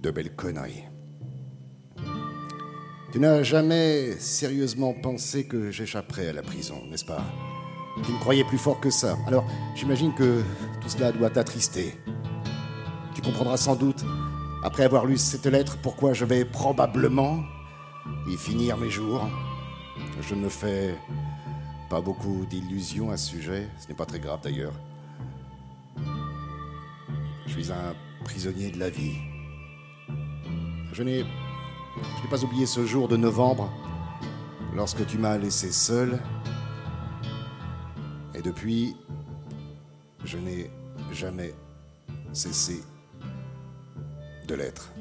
[0.00, 0.84] de belles conneries.
[3.16, 7.24] Tu n'as jamais sérieusement pensé que j'échapperais à la prison, n'est-ce pas?
[8.04, 9.16] Tu me croyais plus fort que ça.
[9.26, 10.42] Alors, j'imagine que
[10.82, 11.94] tout cela doit t'attrister.
[13.14, 14.04] Tu comprendras sans doute,
[14.62, 17.42] après avoir lu cette lettre, pourquoi je vais probablement
[18.28, 19.26] y finir mes jours.
[20.20, 20.94] Je ne fais
[21.88, 23.66] pas beaucoup d'illusions à ce sujet.
[23.78, 24.74] Ce n'est pas très grave d'ailleurs.
[27.46, 27.94] Je suis un
[28.24, 29.16] prisonnier de la vie.
[30.92, 31.24] Je n'ai
[31.96, 33.70] je n'ai pas oublié ce jour de novembre,
[34.74, 36.20] lorsque tu m'as laissé seul.
[38.34, 38.96] Et depuis,
[40.24, 40.70] je n'ai
[41.12, 41.54] jamais
[42.32, 42.82] cessé
[44.46, 44.92] de l'être.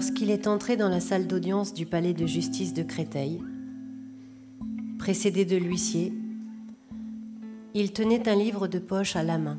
[0.00, 3.42] Lorsqu'il est entré dans la salle d'audience du palais de justice de Créteil.
[4.98, 6.14] Précédé de l'huissier,
[7.74, 9.58] il tenait un livre de poche à la main,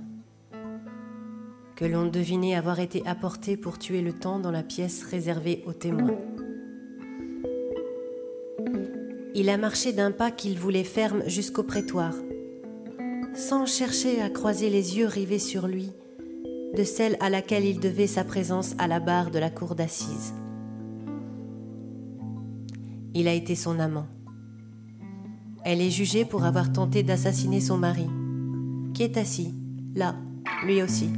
[1.76, 5.74] que l'on devinait avoir été apporté pour tuer le temps dans la pièce réservée aux
[5.74, 6.18] témoins.
[9.36, 12.16] Il a marché d'un pas qu'il voulait ferme jusqu'au prétoire,
[13.36, 15.92] sans chercher à croiser les yeux rivés sur lui
[16.76, 20.34] de celle à laquelle il devait sa présence à la barre de la cour d'assises.
[23.14, 24.08] Il a été son amant.
[25.66, 28.08] Elle est jugée pour avoir tenté d'assassiner son mari,
[28.94, 29.54] qui est assis,
[29.96, 30.16] là,
[30.66, 31.10] lui aussi.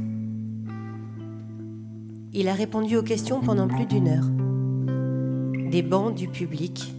[2.32, 5.70] Il a répondu aux questions pendant plus d'une heure.
[5.70, 6.92] Des bancs du public,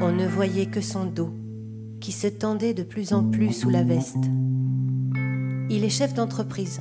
[0.00, 1.30] on ne voyait que son dos,
[2.00, 4.24] qui se tendait de plus en plus sous la veste.
[5.68, 6.80] Il est chef d'entreprise.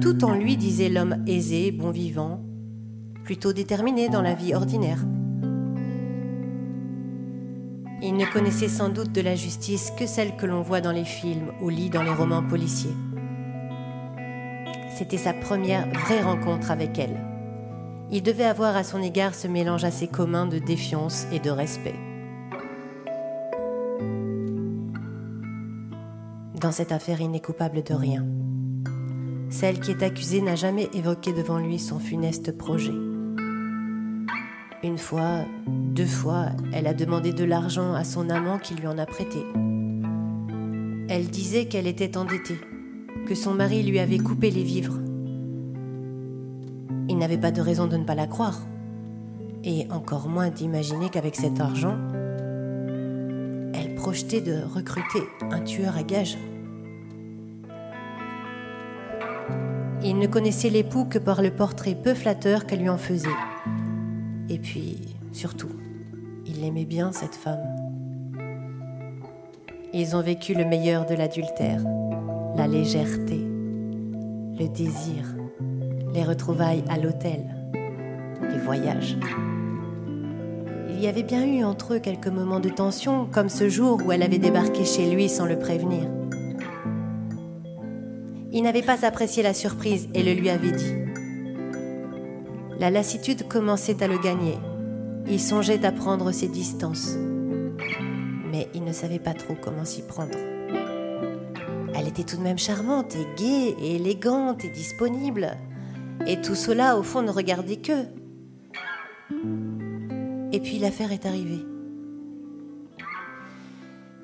[0.00, 2.44] Tout en lui disait l'homme aisé, bon vivant,
[3.24, 4.98] plutôt déterminé dans la vie ordinaire.
[8.02, 11.06] Il ne connaissait sans doute de la justice que celle que l'on voit dans les
[11.06, 12.94] films ou lit dans les romans policiers.
[14.96, 17.18] C'était sa première vraie rencontre avec elle.
[18.12, 21.96] Il devait avoir à son égard ce mélange assez commun de défiance et de respect.
[26.60, 28.24] Dans cette affaire, il n'est coupable de rien.
[29.60, 32.92] Celle qui est accusée n'a jamais évoqué devant lui son funeste projet.
[34.84, 38.98] Une fois, deux fois, elle a demandé de l'argent à son amant qui lui en
[38.98, 39.40] a prêté.
[41.08, 42.60] Elle disait qu'elle était endettée,
[43.26, 45.00] que son mari lui avait coupé les vivres.
[47.08, 48.60] Il n'avait pas de raison de ne pas la croire,
[49.64, 51.98] et encore moins d'imaginer qu'avec cet argent,
[53.74, 56.38] elle projetait de recruter un tueur à gages.
[60.18, 63.28] Il ne connaissait l'époux que par le portrait peu flatteur qu'elle lui en faisait.
[64.48, 65.70] Et puis, surtout,
[66.44, 67.62] il aimait bien cette femme.
[69.92, 71.84] Ils ont vécu le meilleur de l'adultère,
[72.56, 73.46] la légèreté,
[74.58, 75.36] le désir,
[76.12, 77.44] les retrouvailles à l'hôtel,
[78.42, 79.16] les voyages.
[80.90, 84.10] Il y avait bien eu entre eux quelques moments de tension, comme ce jour où
[84.10, 86.17] elle avait débarqué chez lui sans le prévenir.
[88.50, 90.94] Il n'avait pas apprécié la surprise et le lui avait dit.
[92.78, 94.56] La lassitude commençait à le gagner.
[95.26, 97.16] Il songeait à prendre ses distances.
[98.50, 100.38] Mais il ne savait pas trop comment s'y prendre.
[101.94, 105.56] Elle était tout de même charmante et gaie et élégante et disponible.
[106.26, 108.06] Et tout cela, au fond, ne regardait que.
[110.52, 111.66] Et puis l'affaire est arrivée.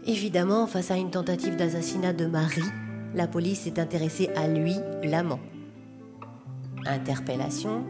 [0.07, 2.62] Évidemment, face à une tentative d'assassinat de Marie,
[3.15, 5.41] la police est intéressée à lui, l'amant.
[6.87, 7.85] Interpellation,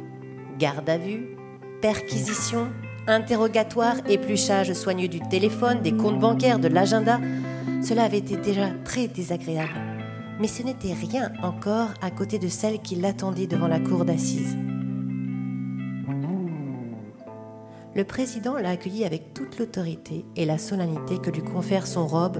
[0.58, 1.36] garde à vue,
[1.80, 2.68] perquisition,
[3.06, 7.20] interrogatoire, épluchage soigneux du téléphone, des comptes bancaires, de l'agenda,
[7.82, 9.72] cela avait été déjà très désagréable.
[10.40, 14.56] Mais ce n'était rien encore à côté de celle qui l'attendait devant la cour d'assises.
[17.94, 22.38] Le président l'a accueilli avec toute l'autorité et la solennité que lui confère son robe,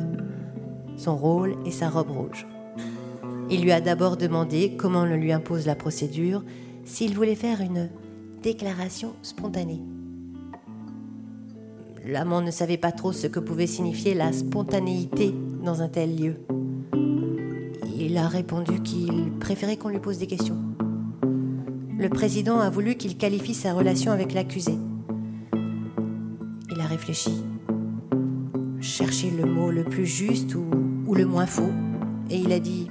[0.97, 2.47] son rôle et sa robe rouge.
[3.51, 6.43] Il lui a d'abord demandé, comment le lui impose la procédure,
[6.85, 7.91] s'il voulait faire une
[8.43, 9.81] déclaration spontanée.
[12.07, 16.37] L'amant ne savait pas trop ce que pouvait signifier la spontanéité dans un tel lieu.
[17.99, 20.59] Il a répondu qu'il préférait qu'on lui pose des questions.
[21.99, 24.75] Le président a voulu qu'il qualifie sa relation avec l'accusé.
[26.71, 27.43] Il a réfléchi,
[28.81, 30.65] cherché le mot le plus juste ou,
[31.07, 31.73] ou le moins faux,
[32.31, 32.89] et il a dit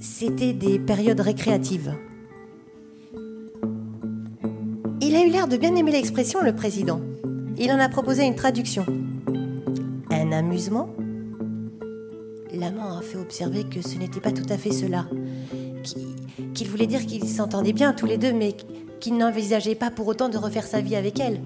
[0.00, 1.94] c'était des périodes récréatives.
[5.00, 7.00] Il a eu l'air de bien aimer l'expression, le président.
[7.56, 8.84] Il en a proposé une traduction.
[10.10, 10.90] Un amusement?
[12.52, 15.06] L'amant a fait observer que ce n'était pas tout à fait cela.
[16.54, 18.54] Qu'il voulait dire qu'ils s'entendaient bien tous les deux, mais
[19.00, 21.40] qu'il n'envisageait pas pour autant de refaire sa vie avec elle.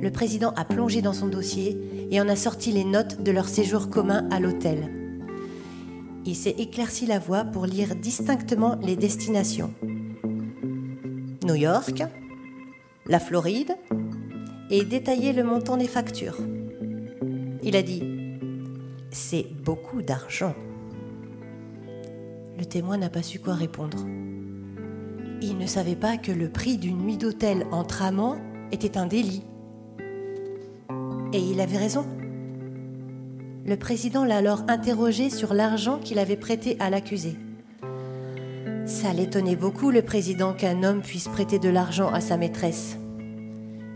[0.00, 1.76] Le président a plongé dans son dossier
[2.10, 5.05] et en a sorti les notes de leur séjour commun à l'hôtel
[6.26, 9.72] il s'est éclairci la voix pour lire distinctement les destinations.
[11.44, 12.02] New York,
[13.06, 13.76] la Floride,
[14.68, 16.38] et détailler le montant des factures.
[17.62, 18.02] Il a dit
[19.10, 20.54] C'est beaucoup d'argent.
[22.58, 23.98] Le témoin n'a pas su quoi répondre.
[25.40, 28.38] Il ne savait pas que le prix d'une nuit d'hôtel entre amants
[28.72, 29.44] était un délit.
[31.32, 32.06] Et il avait raison.
[33.66, 37.36] Le président l'a alors interrogé sur l'argent qu'il avait prêté à l'accusé.
[38.84, 42.96] Ça l'étonnait beaucoup, le président, qu'un homme puisse prêter de l'argent à sa maîtresse.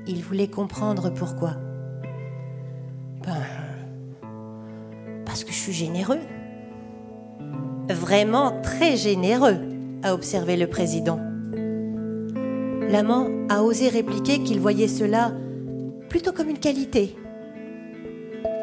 [0.09, 1.53] Il voulait comprendre pourquoi.
[3.25, 3.37] Ben,
[5.25, 6.19] parce que je suis généreux.
[7.89, 9.59] Vraiment très généreux,
[10.03, 11.21] a observé le président.
[12.89, 15.33] L'amant a osé répliquer qu'il voyait cela
[16.09, 17.15] plutôt comme une qualité.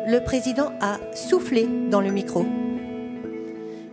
[0.10, 2.45] Le président a soufflé dans le micro.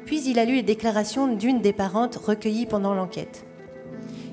[0.05, 3.45] Puis il a lu les déclarations d'une des parentes recueillies pendant l'enquête.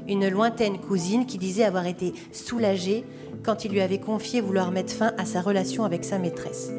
[0.07, 3.03] Une lointaine cousine qui disait avoir été soulagée
[3.43, 6.71] quand il lui avait confié vouloir mettre fin à sa relation avec sa maîtresse.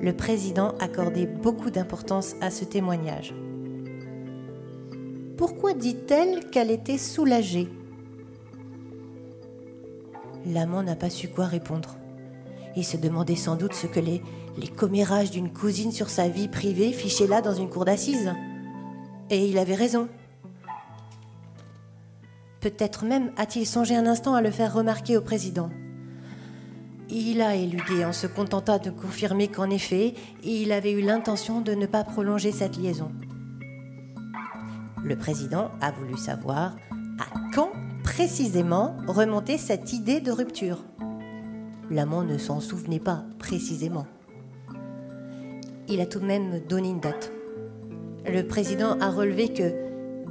[0.00, 3.34] Le président accordait beaucoup d'importance à ce témoignage.
[5.36, 7.68] Pourquoi dit-elle qu'elle était soulagée?
[10.46, 11.98] L'amant n'a pas su quoi répondre.
[12.76, 14.22] Il se demandait sans doute ce que les,
[14.76, 18.32] commérages d'une cousine sur sa vie privée fichaient là dans une cour d'assises.
[19.30, 20.08] Et il avait raison.
[22.60, 25.70] Peut-être même a-t-il songé un instant à le faire remarquer au président.
[27.10, 31.72] Il a éludé en se contentant de confirmer qu'en effet, il avait eu l'intention de
[31.72, 33.12] ne pas prolonger cette liaison.
[35.04, 36.76] Le président a voulu savoir
[37.20, 37.70] à quand
[38.02, 40.78] précisément remontait cette idée de rupture.
[41.90, 44.06] L'amant ne s'en souvenait pas précisément.
[45.88, 47.30] Il a tout de même donné une date.
[48.26, 49.74] Le président a relevé que,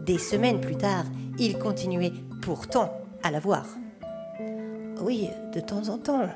[0.03, 1.05] des semaines plus tard,
[1.37, 2.91] il continuait pourtant
[3.21, 3.67] à la voir.
[5.01, 6.27] Oui, de temps en temps.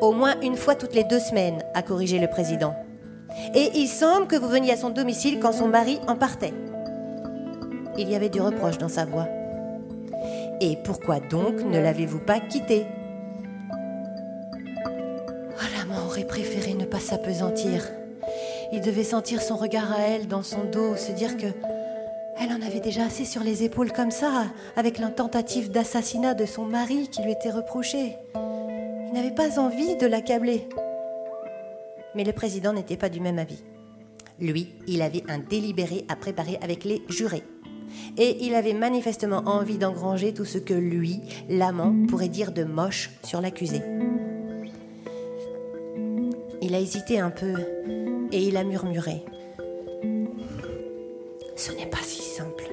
[0.00, 2.74] Au moins une fois toutes les deux semaines, a corrigé le président.
[3.54, 6.54] Et il semble que vous veniez à son domicile quand son mari en partait.
[7.98, 9.28] Il y avait du reproche dans sa voix.
[10.60, 12.86] Et pourquoi donc ne l'avez-vous pas quitté?
[16.14, 17.90] Aurait préféré ne pas s'apesantir.
[18.72, 21.48] Il devait sentir son regard à elle dans son dos, se dire que
[22.38, 24.44] elle en avait déjà assez sur les épaules comme ça,
[24.76, 28.16] avec la tentative d'assassinat de son mari qui lui était reprochée.
[28.36, 30.68] Il n'avait pas envie de l'accabler.
[32.14, 33.64] Mais le président n'était pas du même avis.
[34.38, 37.42] Lui, il avait un délibéré à préparer avec les jurés.
[38.18, 43.10] Et il avait manifestement envie d'engranger tout ce que lui, l'amant, pourrait dire de moche
[43.24, 43.82] sur l'accusé.
[46.74, 47.54] Il a hésité un peu
[48.32, 49.24] et il a murmuré.
[51.54, 52.64] Ce n'est pas si simple.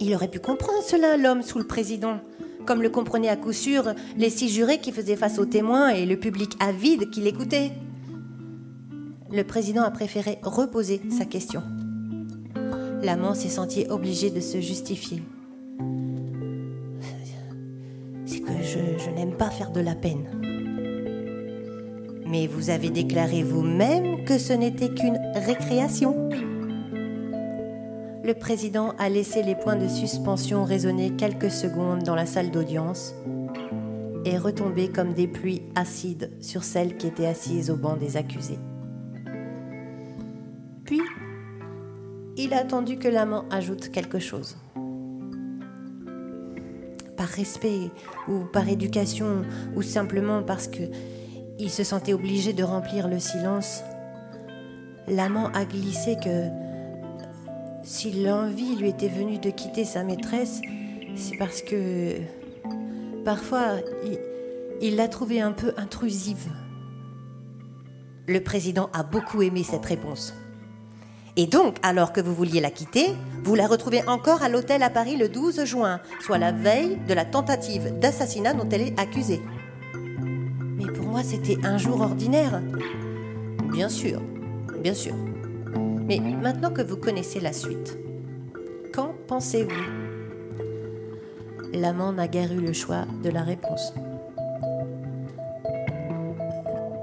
[0.00, 2.18] Il aurait pu comprendre cela, l'homme sous le président,
[2.66, 6.06] comme le comprenaient à coup sûr les six jurés qui faisaient face aux témoins et
[6.06, 7.70] le public avide qui l'écoutait.
[9.30, 11.62] Le président a préféré reposer sa question.
[13.00, 15.22] L'amant s'est senti obligé de se justifier.
[18.26, 20.37] C'est que je, n'aime pas faire de la peine.
[22.30, 26.28] Mais vous avez déclaré vous-même que ce n'était qu'une récréation.
[28.22, 33.14] Le président a laissé les points de suspension résonner quelques secondes dans la salle d'audience
[34.26, 38.58] et retomber comme des pluies acides sur celles qui étaient assises au banc des accusés.
[40.84, 41.00] Puis,
[42.36, 44.58] il a attendu que l'amant ajoute quelque chose.
[47.16, 47.90] Par respect
[48.28, 49.42] ou par éducation
[49.74, 50.82] ou simplement parce que
[51.58, 53.82] il se sentait obligé de remplir le silence,
[55.08, 56.46] l'amant a glissé que
[57.82, 60.60] si l'envie lui était venue de quitter sa maîtresse,
[61.16, 62.16] c'est parce que
[63.24, 63.76] parfois
[64.80, 66.48] il l'a trouvée un peu intrusive.
[68.26, 70.34] Le président a beaucoup aimé cette réponse.
[71.36, 74.90] Et donc, alors que vous vouliez la quitter, vous la retrouvez encore à l'hôtel à
[74.90, 79.40] Paris le 12 juin, soit la veille de la tentative d'assassinat dont elle est accusée
[81.08, 82.60] moi, c'était un jour ordinaire.
[83.72, 84.20] Bien sûr,
[84.82, 85.14] bien sûr.
[86.06, 87.98] Mais maintenant que vous connaissez la suite,
[88.92, 89.70] qu'en pensez-vous?
[91.72, 93.92] L'amant n'a guère eu le choix de la réponse.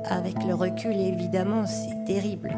[0.05, 2.55] Avec le recul, évidemment, c'est terrible.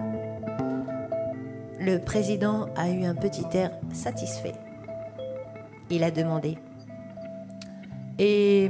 [1.80, 4.56] Le président a eu un petit air satisfait.
[5.90, 6.58] Il a demandé
[8.20, 8.70] Et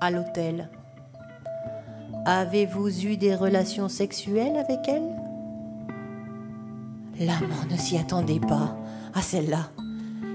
[0.00, 0.68] à l'hôtel,
[2.28, 5.14] Avez-vous eu des relations sexuelles avec elle?
[7.20, 8.76] L'amant ne s'y attendait pas
[9.14, 9.70] à celle-là.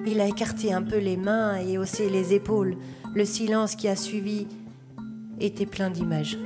[0.07, 2.77] Il a écarté un peu les mains et haussé les épaules.
[3.13, 4.47] Le silence qui a suivi
[5.41, 6.37] était plein d'images.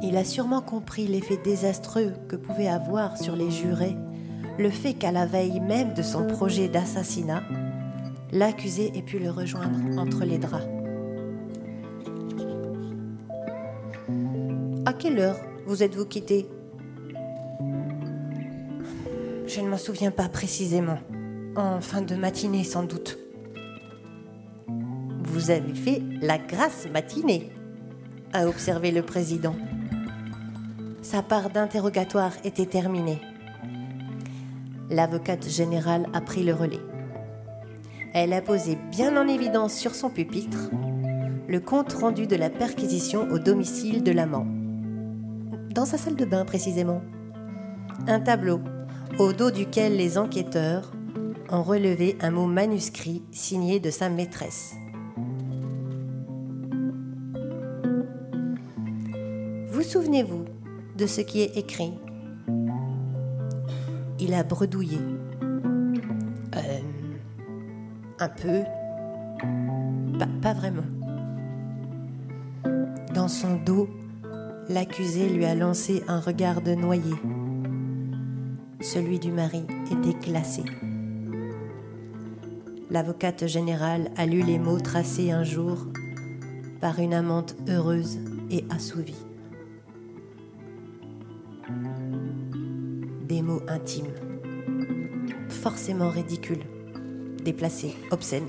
[0.00, 3.96] Il a sûrement compris l'effet désastreux que pouvait avoir sur les jurés
[4.60, 7.42] le fait qu'à la veille même de son projet d'assassinat,
[8.30, 10.73] l'accusé ait pu le rejoindre entre les draps.
[14.98, 15.36] Quelle heure
[15.66, 16.48] vous êtes-vous quitté
[19.46, 20.98] Je ne m'en souviens pas précisément.
[21.56, 23.18] En fin de matinée, sans doute.
[25.22, 27.50] Vous avez fait la grasse matinée,
[28.32, 29.54] a observé le président.
[31.02, 33.20] Sa part d'interrogatoire était terminée.
[34.90, 36.80] L'avocate générale a pris le relais.
[38.12, 40.70] Elle a posé bien en évidence sur son pupitre
[41.48, 44.46] le compte rendu de la perquisition au domicile de l'amant.
[45.74, 47.02] Dans sa salle de bain précisément.
[48.06, 48.60] Un tableau
[49.18, 50.92] au dos duquel les enquêteurs
[51.50, 54.74] ont relevé un mot manuscrit signé de sa maîtresse.
[59.70, 60.44] Vous souvenez-vous
[60.96, 61.94] de ce qui est écrit?
[64.20, 64.98] Il a bredouillé.
[66.54, 66.78] Euh,
[68.20, 68.62] un peu.
[70.20, 70.84] Pas, pas vraiment.
[73.12, 73.88] Dans son dos,
[74.68, 77.14] l'accusé lui a lancé un regard de noyé.
[78.80, 80.62] Celui du mari était glacé.
[82.90, 85.86] L'avocate générale a lu les mots tracés un jour
[86.80, 88.18] par une amante heureuse
[88.50, 89.26] et assouvie.
[93.26, 94.12] Des mots intimes,
[95.48, 96.64] forcément ridicules,
[97.42, 98.48] déplacés, obscènes,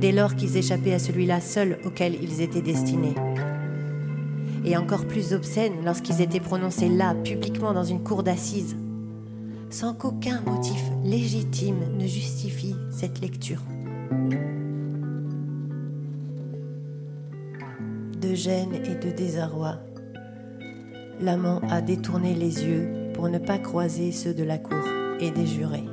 [0.00, 3.14] dès lors qu'ils échappaient à celui-là seul auquel ils étaient destinés.
[4.64, 8.76] Et encore plus obscènes lorsqu'ils étaient prononcés là, publiquement dans une cour d'assises,
[9.70, 13.62] sans qu'aucun motif légitime ne justifie cette lecture.
[18.20, 19.78] De gêne et de désarroi,
[21.20, 24.84] l'amant a détourné les yeux pour ne pas croiser ceux de la cour
[25.20, 25.88] et des jurés.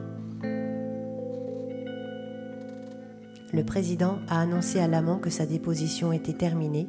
[3.53, 6.87] Le président a annoncé à l'amant que sa déposition était terminée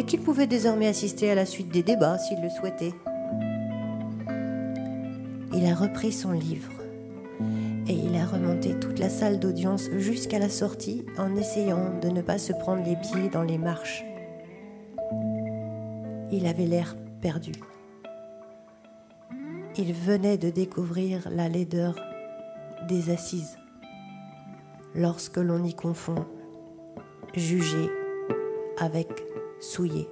[0.00, 2.94] et qu'il pouvait désormais assister à la suite des débats s'il le souhaitait.
[5.52, 6.72] Il a repris son livre
[7.86, 12.22] et il a remonté toute la salle d'audience jusqu'à la sortie en essayant de ne
[12.22, 14.02] pas se prendre les pieds dans les marches.
[16.32, 17.52] Il avait l'air perdu.
[19.76, 21.94] Il venait de découvrir la laideur
[22.88, 23.58] des assises
[24.94, 26.24] lorsque l'on y confond
[27.34, 27.90] juger
[28.78, 29.29] avec
[29.60, 30.08] souiller.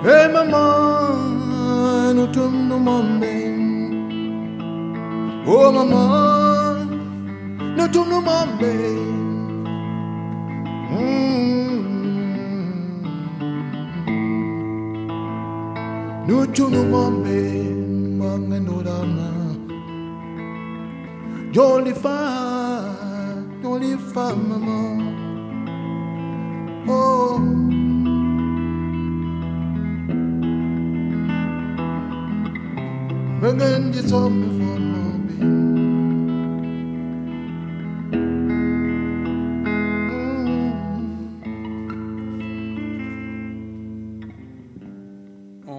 [0.00, 3.34] Hey mama, no tum no mambe.
[5.44, 6.86] Oh mama,
[7.76, 8.74] no tum no mambe.
[10.92, 11.80] Mm.
[16.28, 17.40] No tum no mambe,
[18.20, 19.28] mange no dama.
[21.50, 22.18] Jolly fa,
[23.62, 24.78] jolly fa mama.
[26.88, 27.57] Oh.
[34.10, 34.22] On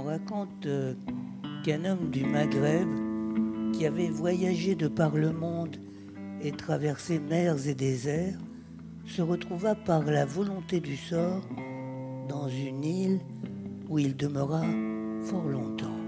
[0.04, 0.94] raconte euh,
[1.64, 2.88] qu'un homme du Maghreb
[3.74, 5.78] qui avait voyagé de par le monde
[6.44, 8.38] et traversé mers et déserts
[9.08, 11.42] se retrouva par la volonté du sort
[12.28, 13.22] dans une île
[13.88, 14.62] où il demeura
[15.24, 15.99] fort longtemps.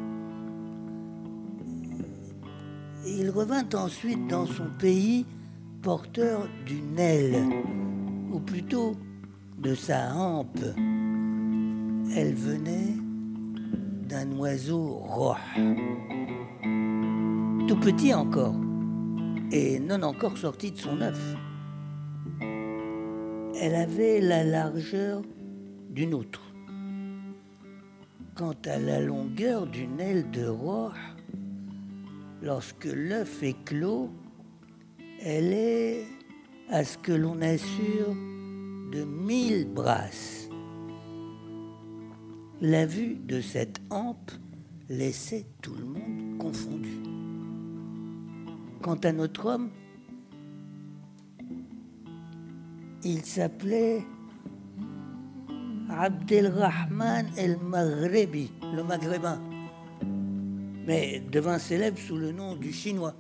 [3.06, 5.26] Il revint ensuite dans son pays
[5.82, 7.44] porteur d'une aile,
[8.32, 8.96] ou plutôt
[9.58, 10.64] de sa hampe.
[12.16, 12.96] Elle venait
[14.08, 15.36] d'un oiseau roh,
[17.68, 18.56] tout petit encore,
[19.52, 21.36] et non encore sorti de son œuf.
[23.60, 25.22] Elle avait la largeur
[25.90, 26.42] d'une outre.
[28.36, 30.90] Quant à la longueur d'une aile de roh,
[32.42, 34.10] lorsque l'œuf est clos,
[35.22, 36.06] elle est,
[36.70, 38.16] à ce que l'on assure,
[38.92, 40.50] de mille brasses.
[42.62, 44.32] La vue de cette hampe
[44.90, 47.02] laissait tout le monde confondu.
[48.82, 49.70] Quant à notre homme,
[53.04, 54.04] il s'appelait
[55.90, 59.42] Abdelrahman el-Maghrebi, le maghrébin,
[60.92, 63.16] mais devint célèbre sous le nom du chinois,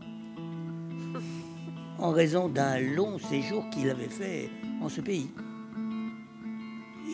[1.99, 4.49] en raison d'un long séjour qu'il avait fait
[4.81, 5.29] en ce pays.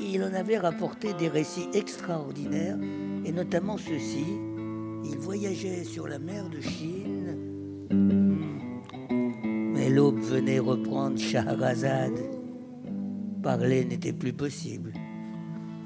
[0.02, 2.80] Il en avait rapporté des récits extraordinaires,
[3.24, 4.26] et notamment ceci.
[5.06, 7.38] Il voyageait sur la mer de Chine,
[9.76, 12.14] mais l'aube venait reprendre Shahrazad.
[13.44, 14.92] Parler n'était plus possible.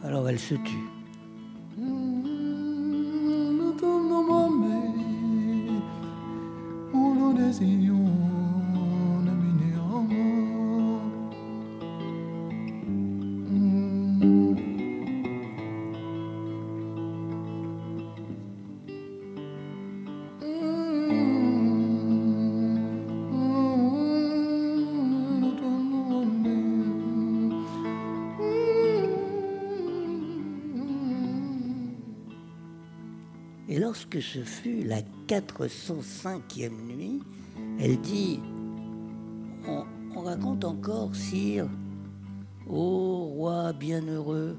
[0.02, 0.91] Alors elle se tut.
[34.34, 37.20] Ce fut la 405e nuit,
[37.80, 38.40] elle dit
[39.68, 39.84] On,
[40.16, 41.68] on raconte encore, sire,
[42.70, 44.58] ô roi bienheureux,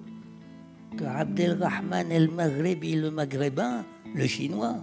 [0.99, 4.77] que Abdelrahman el-Maghrebi, le maghrébin, le chinois,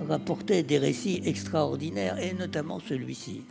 [0.00, 3.42] rapportait des récits extraordinaires, et notamment celui-ci.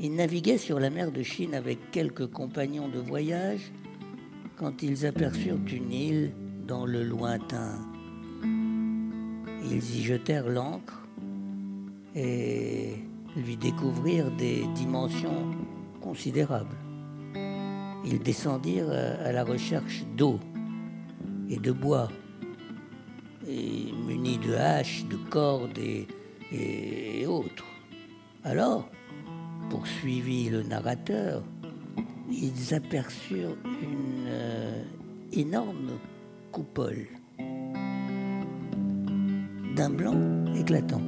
[0.00, 3.70] Il naviguait sur la mer de Chine avec quelques compagnons de voyage
[4.56, 6.32] quand ils aperçurent une île
[6.70, 7.80] dans le lointain.
[8.44, 11.02] Ils y jetèrent l'ancre
[12.14, 12.94] et
[13.36, 15.50] lui découvrirent des dimensions
[16.00, 16.76] considérables.
[18.04, 20.38] Ils descendirent à la recherche d'eau
[21.48, 22.08] et de bois,
[23.48, 27.66] et munis de haches, de cordes et, autres.
[28.44, 28.88] Alors,
[29.70, 31.42] poursuivit le narrateur,
[32.30, 34.84] ils aperçurent une euh,
[35.32, 35.98] énorme
[36.50, 37.06] coupole
[39.76, 41.02] d'un blanc éclatant,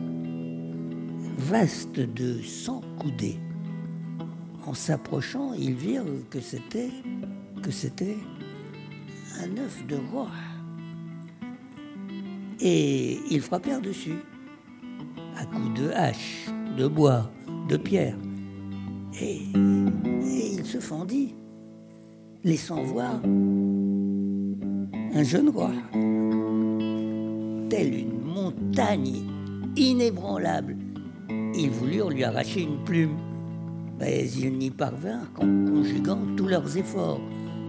[1.37, 3.39] vaste de 100 coudées.
[4.67, 6.91] En s'approchant, ils virent que c'était
[7.63, 8.17] que c'était
[9.41, 10.29] un œuf de roi.
[12.61, 14.19] Et ils frappèrent dessus
[15.37, 17.31] à coups de hache, de bois,
[17.69, 18.17] de pierre.
[19.21, 21.35] Et, et il se fendit,
[22.45, 23.21] laissant voir
[25.15, 25.71] un jeune roi,
[27.69, 29.23] telle une montagne
[29.77, 30.77] inébranlable.
[31.55, 33.19] Ils voulurent lui arracher une plume,
[34.01, 37.21] mais ils n'y parvinrent qu'en conjuguant tous leurs efforts.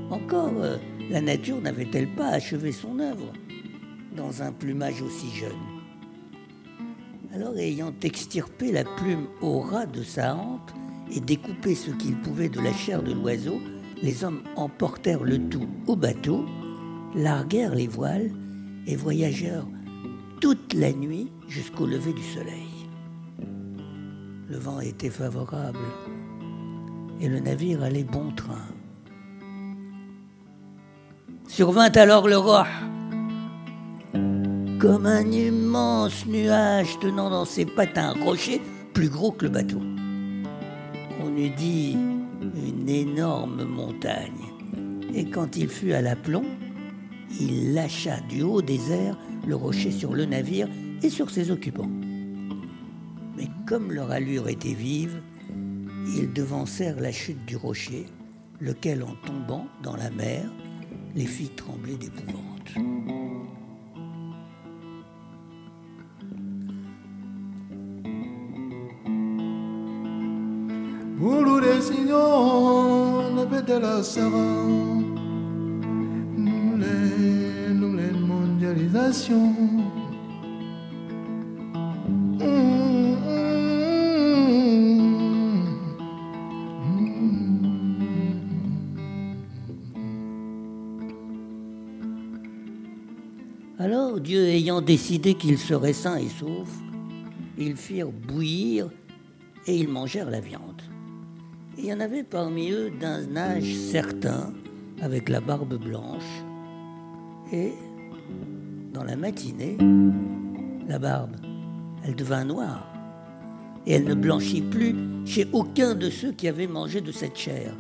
[0.10, 0.78] Encore, euh,
[1.10, 3.34] la nature n'avait-elle pas achevé son œuvre
[4.16, 5.52] dans un plumage aussi jeune?
[7.34, 10.72] Alors, ayant extirpé la plume au ras de sa hampe
[11.12, 13.60] et découpé ce qu'ils pouvaient de la chair de l'oiseau,
[14.02, 16.46] les hommes emportèrent le tout au bateau,
[17.16, 18.32] larguèrent les voiles
[18.88, 19.68] et voyagèrent
[20.42, 22.88] toute la nuit jusqu'au lever du soleil.
[24.50, 25.80] Le vent était favorable
[27.22, 28.68] et le navire allait bon train.
[31.48, 32.68] Survint alors le roi,
[34.80, 38.60] comme un immense nuage tenant dans ses pattes un rocher
[38.94, 39.82] plus gros que le bateau.
[41.24, 44.52] On eût dit une énorme montagne.
[45.14, 46.44] Et quand il fut à l'aplomb,
[47.40, 49.18] il lâcha du haut des airs
[49.48, 50.68] le rocher sur le navire
[51.02, 51.90] et sur ses occupants.
[53.38, 55.22] Mais comme leur allure était vive,
[56.16, 58.06] ils devancèrent la chute du rocher,
[58.60, 60.44] lequel en tombant dans la mer
[61.16, 62.44] les fit trembler d'épouvante.
[93.78, 96.70] Alors Dieu ayant décidé qu'ils seraient sains et saufs,
[97.58, 98.90] ils firent bouillir
[99.68, 100.82] et ils mangèrent la viande.
[101.78, 104.54] Il y en avait parmi eux d'un âge certain,
[105.02, 106.44] avec la barbe blanche,
[107.52, 107.74] et
[108.94, 109.78] dans la matinée,
[110.88, 111.36] la barbe,
[112.06, 112.90] elle devint noire.
[113.86, 117.76] Et elle ne blanchit plus chez aucun de ceux qui avaient mangé de cette chair.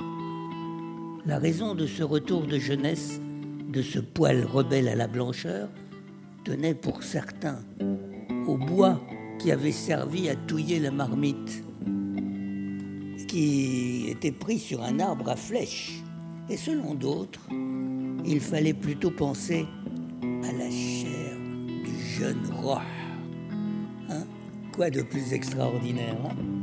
[1.25, 3.21] La raison de ce retour de jeunesse,
[3.69, 5.69] de ce poil rebelle à la blancheur,
[6.43, 7.59] tenait pour certains
[8.47, 8.99] au bois
[9.39, 11.63] qui avait servi à touiller la marmite,
[13.29, 16.01] qui était pris sur un arbre à flèches.
[16.49, 17.47] Et selon d'autres,
[18.25, 19.65] il fallait plutôt penser
[24.09, 24.23] Hein?
[24.73, 26.62] Quoi de plus extraordinaire hein?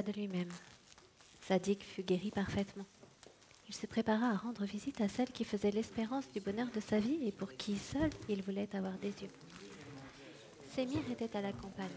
[0.00, 0.48] De lui-même.
[1.46, 2.86] Zadig fut guéri parfaitement.
[3.68, 6.98] Il se prépara à rendre visite à celle qui faisait l'espérance du bonheur de sa
[6.98, 9.30] vie et pour qui seul il voulait avoir des yeux.
[10.74, 11.88] Sémir était à la campagne.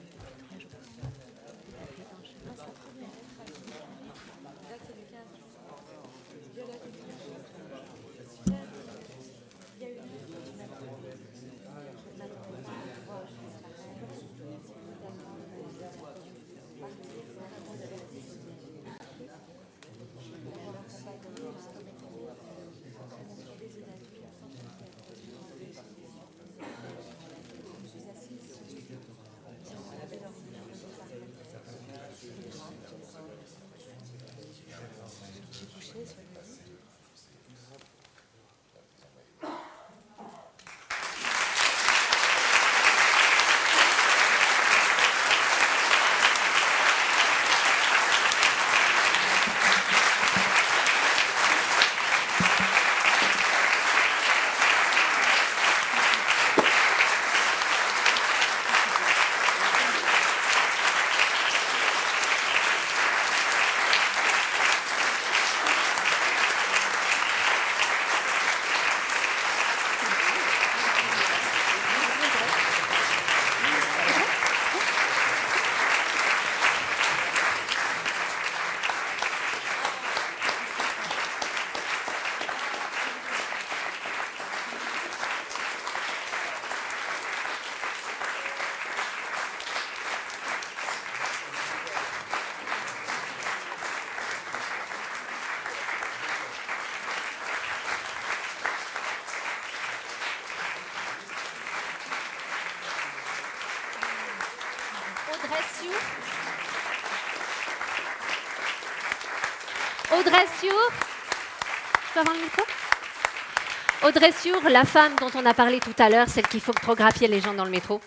[114.03, 114.31] Audrey
[114.69, 117.65] la femme dont on a parlé tout à l'heure, celle qui photographiait les gens dans
[117.65, 117.99] le métro.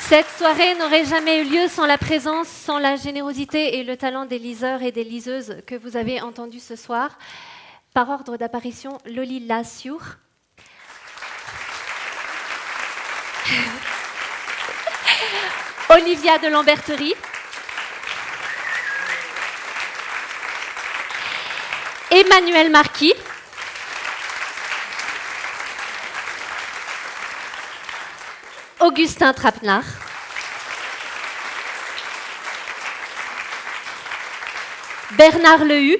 [0.00, 4.26] Cette soirée n'aurait jamais eu lieu sans la présence, sans la générosité et le talent
[4.26, 7.18] des liseurs et des liseuses que vous avez entendus ce soir.
[7.94, 10.02] Par ordre d'apparition, Loli Lassiour.
[15.98, 17.16] Olivia de Lamberterie.
[22.08, 23.14] Emmanuel Marquis.
[28.78, 29.86] Augustin Trapenard.
[35.18, 35.98] Bernard Lehu.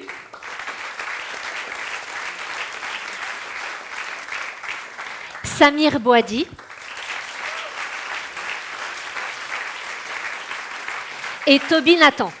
[5.43, 6.47] Samir Boadi.
[11.51, 12.31] Et Toby Nathan.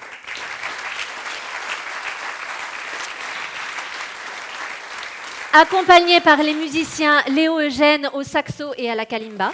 [5.51, 9.51] Accompagné par les musiciens Léo Eugène au saxo et à la kalimba.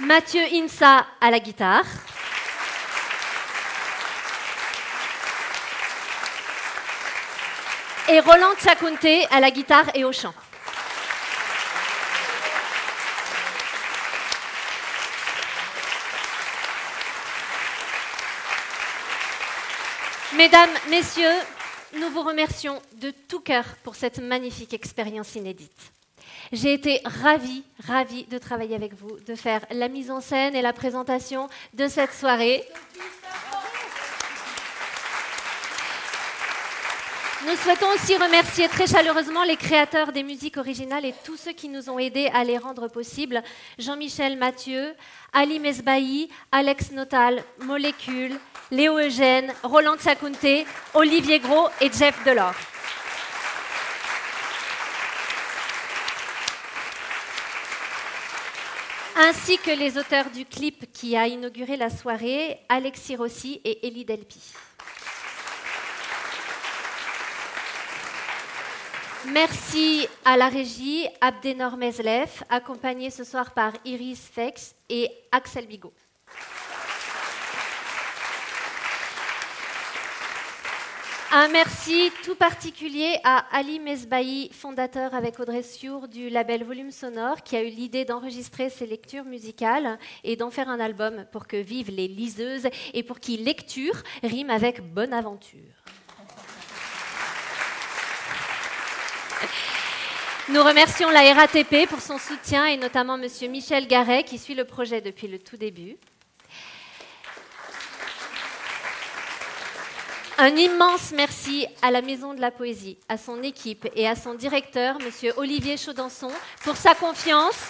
[0.00, 1.86] Mathieu Insa à la guitare.
[8.10, 10.34] Et Roland Tchakounté à la guitare et au chant.
[20.40, 21.36] Mesdames, Messieurs,
[22.00, 25.92] nous vous remercions de tout cœur pour cette magnifique expérience inédite.
[26.50, 30.62] J'ai été ravie, ravie de travailler avec vous, de faire la mise en scène et
[30.62, 32.64] la présentation de cette soirée.
[37.46, 41.70] Nous souhaitons aussi remercier très chaleureusement les créateurs des musiques originales et tous ceux qui
[41.70, 43.42] nous ont aidés à les rendre possibles.
[43.78, 44.94] Jean-Michel Mathieu,
[45.32, 48.38] Ali Mesbahi, Alex Notal, Molécule,
[48.70, 52.54] Léo Eugène, Roland Tsakounté, Olivier Gros et Jeff Delors.
[59.22, 64.06] ainsi que les auteurs du clip qui a inauguré la soirée, Alexis Rossi et Elie
[64.06, 64.40] Delpi.
[69.26, 75.92] Merci à la régie Abdenor Mezlef, accompagné ce soir par Iris Fex et Axel Bigot.
[81.32, 87.42] Un merci tout particulier à Ali Mesbahi, fondateur avec Audrey Siour du label Volume Sonore,
[87.42, 91.58] qui a eu l'idée d'enregistrer ses lectures musicales et d'en faire un album pour que
[91.58, 95.84] vivent les liseuses et pour qui lecture rime avec bonne aventure.
[100.52, 103.28] Nous remercions la RATP pour son soutien et notamment M.
[103.48, 105.96] Michel Garret qui suit le projet depuis le tout début.
[110.38, 114.34] Un immense merci à la Maison de la Poésie, à son équipe et à son
[114.34, 115.32] directeur, M.
[115.36, 116.32] Olivier Chaudançon,
[116.64, 117.68] pour sa confiance,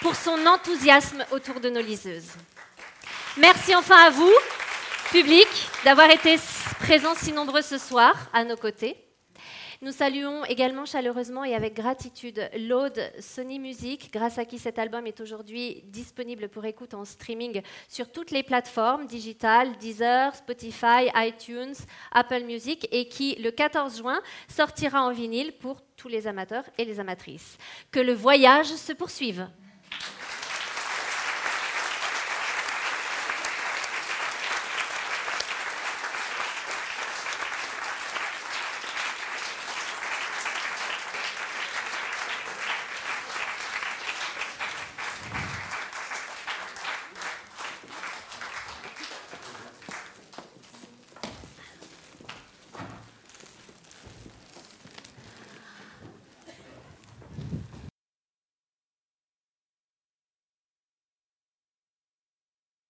[0.00, 2.30] pour son enthousiasme autour de nos liseuses.
[3.36, 4.32] Merci enfin à vous,
[5.10, 5.48] public,
[5.84, 6.36] d'avoir été
[6.80, 8.96] présents si nombreux ce soir à nos côtés.
[9.84, 15.06] Nous saluons également chaleureusement et avec gratitude l'Aude Sony Music, grâce à qui cet album
[15.06, 21.74] est aujourd'hui disponible pour écoute en streaming sur toutes les plateformes digitales, Deezer, Spotify, iTunes,
[22.12, 26.86] Apple Music, et qui, le 14 juin, sortira en vinyle pour tous les amateurs et
[26.86, 27.58] les amatrices.
[27.90, 29.46] Que le voyage se poursuive.